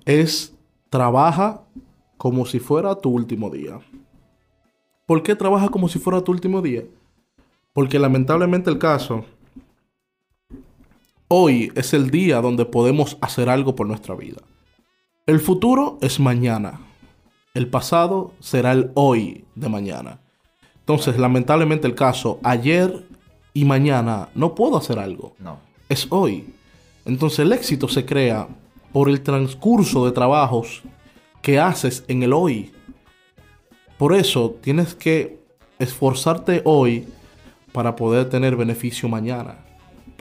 es 0.04 0.54
trabaja 0.90 1.62
como 2.16 2.46
si 2.46 2.60
fuera 2.60 2.94
tu 2.94 3.10
último 3.10 3.50
día. 3.50 3.80
¿Por 5.06 5.22
qué 5.22 5.34
trabaja 5.34 5.68
como 5.68 5.88
si 5.88 5.98
fuera 5.98 6.22
tu 6.22 6.32
último 6.32 6.62
día? 6.62 6.84
Porque 7.72 7.98
lamentablemente 7.98 8.70
el 8.70 8.78
caso, 8.78 9.24
hoy 11.34 11.72
es 11.74 11.94
el 11.94 12.10
día 12.10 12.42
donde 12.42 12.66
podemos 12.66 13.16
hacer 13.22 13.48
algo 13.48 13.74
por 13.74 13.86
nuestra 13.86 14.14
vida. 14.14 14.42
El 15.26 15.40
futuro 15.40 15.96
es 16.02 16.20
mañana. 16.20 16.80
El 17.54 17.68
pasado 17.68 18.34
será 18.38 18.72
el 18.72 18.90
hoy 18.92 19.46
de 19.54 19.70
mañana. 19.70 20.20
Entonces, 20.80 21.18
lamentablemente 21.18 21.86
el 21.86 21.94
caso, 21.94 22.38
ayer 22.42 23.06
y 23.54 23.64
mañana 23.64 24.28
no 24.34 24.54
puedo 24.54 24.76
hacer 24.76 24.98
algo. 24.98 25.34
No. 25.38 25.58
Es 25.88 26.06
hoy. 26.10 26.52
Entonces 27.06 27.38
el 27.38 27.54
éxito 27.54 27.88
se 27.88 28.04
crea 28.04 28.46
por 28.92 29.08
el 29.08 29.22
transcurso 29.22 30.04
de 30.04 30.12
trabajos 30.12 30.82
que 31.40 31.58
haces 31.58 32.04
en 32.08 32.22
el 32.22 32.34
hoy. 32.34 32.72
Por 33.96 34.14
eso 34.14 34.58
tienes 34.60 34.94
que 34.94 35.40
esforzarte 35.78 36.60
hoy 36.66 37.08
para 37.72 37.96
poder 37.96 38.28
tener 38.28 38.54
beneficio 38.54 39.08
mañana. 39.08 39.71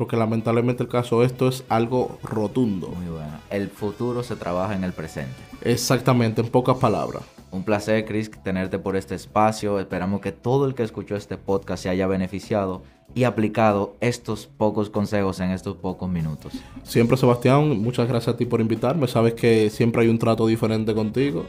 Porque 0.01 0.17
lamentablemente 0.17 0.81
el 0.81 0.89
caso, 0.89 1.23
esto 1.23 1.47
es 1.47 1.63
algo 1.69 2.17
rotundo. 2.23 2.87
Muy 2.87 3.05
bueno. 3.05 3.39
El 3.51 3.69
futuro 3.69 4.23
se 4.23 4.35
trabaja 4.35 4.73
en 4.73 4.83
el 4.83 4.93
presente. 4.93 5.35
Exactamente, 5.61 6.41
en 6.41 6.47
pocas 6.47 6.77
palabras. 6.77 7.21
Un 7.51 7.63
placer, 7.63 8.03
Chris, 8.03 8.31
tenerte 8.43 8.79
por 8.79 8.95
este 8.95 9.13
espacio. 9.13 9.79
Esperamos 9.79 10.19
que 10.19 10.31
todo 10.31 10.65
el 10.65 10.73
que 10.73 10.81
escuchó 10.81 11.15
este 11.15 11.37
podcast 11.37 11.83
se 11.83 11.89
haya 11.89 12.07
beneficiado 12.07 12.81
y 13.13 13.25
aplicado 13.25 13.95
estos 14.01 14.47
pocos 14.47 14.89
consejos 14.89 15.39
en 15.39 15.51
estos 15.51 15.77
pocos 15.77 16.09
minutos. 16.09 16.53
Siempre, 16.81 17.15
Sebastián, 17.15 17.79
muchas 17.79 18.07
gracias 18.07 18.33
a 18.33 18.37
ti 18.37 18.47
por 18.47 18.59
invitarme. 18.59 19.07
Sabes 19.07 19.35
que 19.35 19.69
siempre 19.69 20.01
hay 20.01 20.07
un 20.07 20.17
trato 20.17 20.47
diferente 20.47 20.95
contigo. 20.95 21.45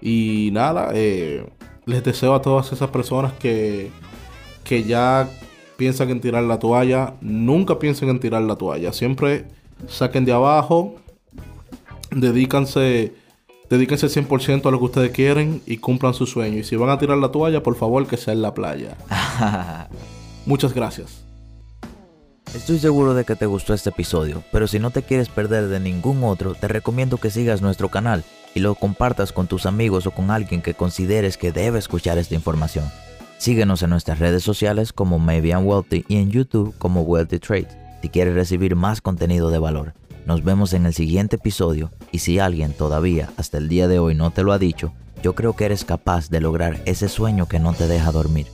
Y 0.00 0.50
nada, 0.52 0.92
eh, 0.94 1.50
les 1.86 2.04
deseo 2.04 2.34
a 2.34 2.42
todas 2.42 2.70
esas 2.72 2.90
personas 2.90 3.32
que, 3.32 3.90
que 4.62 4.84
ya 4.84 5.28
piensan 5.76 6.10
en 6.10 6.20
tirar 6.20 6.44
la 6.44 6.58
toalla, 6.58 7.14
nunca 7.20 7.78
piensen 7.78 8.08
en 8.08 8.20
tirar 8.20 8.42
la 8.42 8.56
toalla. 8.56 8.92
Siempre 8.92 9.46
saquen 9.88 10.24
de 10.24 10.32
abajo, 10.32 10.96
dedícanse, 12.10 13.14
dedíquense 13.68 14.06
100% 14.06 14.66
a 14.66 14.70
lo 14.70 14.78
que 14.78 14.84
ustedes 14.84 15.10
quieren 15.12 15.62
y 15.66 15.78
cumplan 15.78 16.14
su 16.14 16.26
sueño. 16.26 16.58
Y 16.58 16.64
si 16.64 16.76
van 16.76 16.90
a 16.90 16.98
tirar 16.98 17.18
la 17.18 17.30
toalla, 17.30 17.62
por 17.62 17.76
favor, 17.76 18.06
que 18.06 18.16
sea 18.16 18.34
en 18.34 18.42
la 18.42 18.54
playa. 18.54 18.96
Muchas 20.46 20.74
gracias. 20.74 21.24
Estoy 22.54 22.78
seguro 22.78 23.14
de 23.14 23.24
que 23.24 23.34
te 23.34 23.46
gustó 23.46 23.72
este 23.72 23.88
episodio, 23.88 24.42
pero 24.52 24.66
si 24.66 24.78
no 24.78 24.90
te 24.90 25.02
quieres 25.02 25.30
perder 25.30 25.68
de 25.68 25.80
ningún 25.80 26.22
otro, 26.22 26.54
te 26.54 26.68
recomiendo 26.68 27.16
que 27.16 27.30
sigas 27.30 27.62
nuestro 27.62 27.88
canal 27.88 28.24
y 28.54 28.60
lo 28.60 28.74
compartas 28.74 29.32
con 29.32 29.46
tus 29.46 29.64
amigos 29.64 30.06
o 30.06 30.10
con 30.10 30.30
alguien 30.30 30.60
que 30.60 30.74
consideres 30.74 31.38
que 31.38 31.50
debe 31.50 31.78
escuchar 31.78 32.18
esta 32.18 32.34
información. 32.34 32.84
Síguenos 33.42 33.82
en 33.82 33.90
nuestras 33.90 34.20
redes 34.20 34.44
sociales 34.44 34.92
como 34.92 35.18
Maybe 35.18 35.48
I'm 35.48 35.66
Wealthy 35.66 36.04
y 36.06 36.18
en 36.18 36.30
YouTube 36.30 36.72
como 36.78 37.02
Wealthy 37.02 37.40
Trade 37.40 37.66
si 38.00 38.08
quieres 38.08 38.34
recibir 38.34 38.76
más 38.76 39.00
contenido 39.00 39.50
de 39.50 39.58
valor. 39.58 39.94
Nos 40.26 40.44
vemos 40.44 40.74
en 40.74 40.86
el 40.86 40.94
siguiente 40.94 41.34
episodio 41.34 41.90
y 42.12 42.20
si 42.20 42.38
alguien 42.38 42.72
todavía 42.72 43.32
hasta 43.36 43.58
el 43.58 43.68
día 43.68 43.88
de 43.88 43.98
hoy 43.98 44.14
no 44.14 44.30
te 44.30 44.44
lo 44.44 44.52
ha 44.52 44.60
dicho, 44.60 44.92
yo 45.24 45.34
creo 45.34 45.56
que 45.56 45.64
eres 45.64 45.84
capaz 45.84 46.30
de 46.30 46.40
lograr 46.40 46.82
ese 46.84 47.08
sueño 47.08 47.48
que 47.48 47.58
no 47.58 47.74
te 47.74 47.88
deja 47.88 48.12
dormir. 48.12 48.46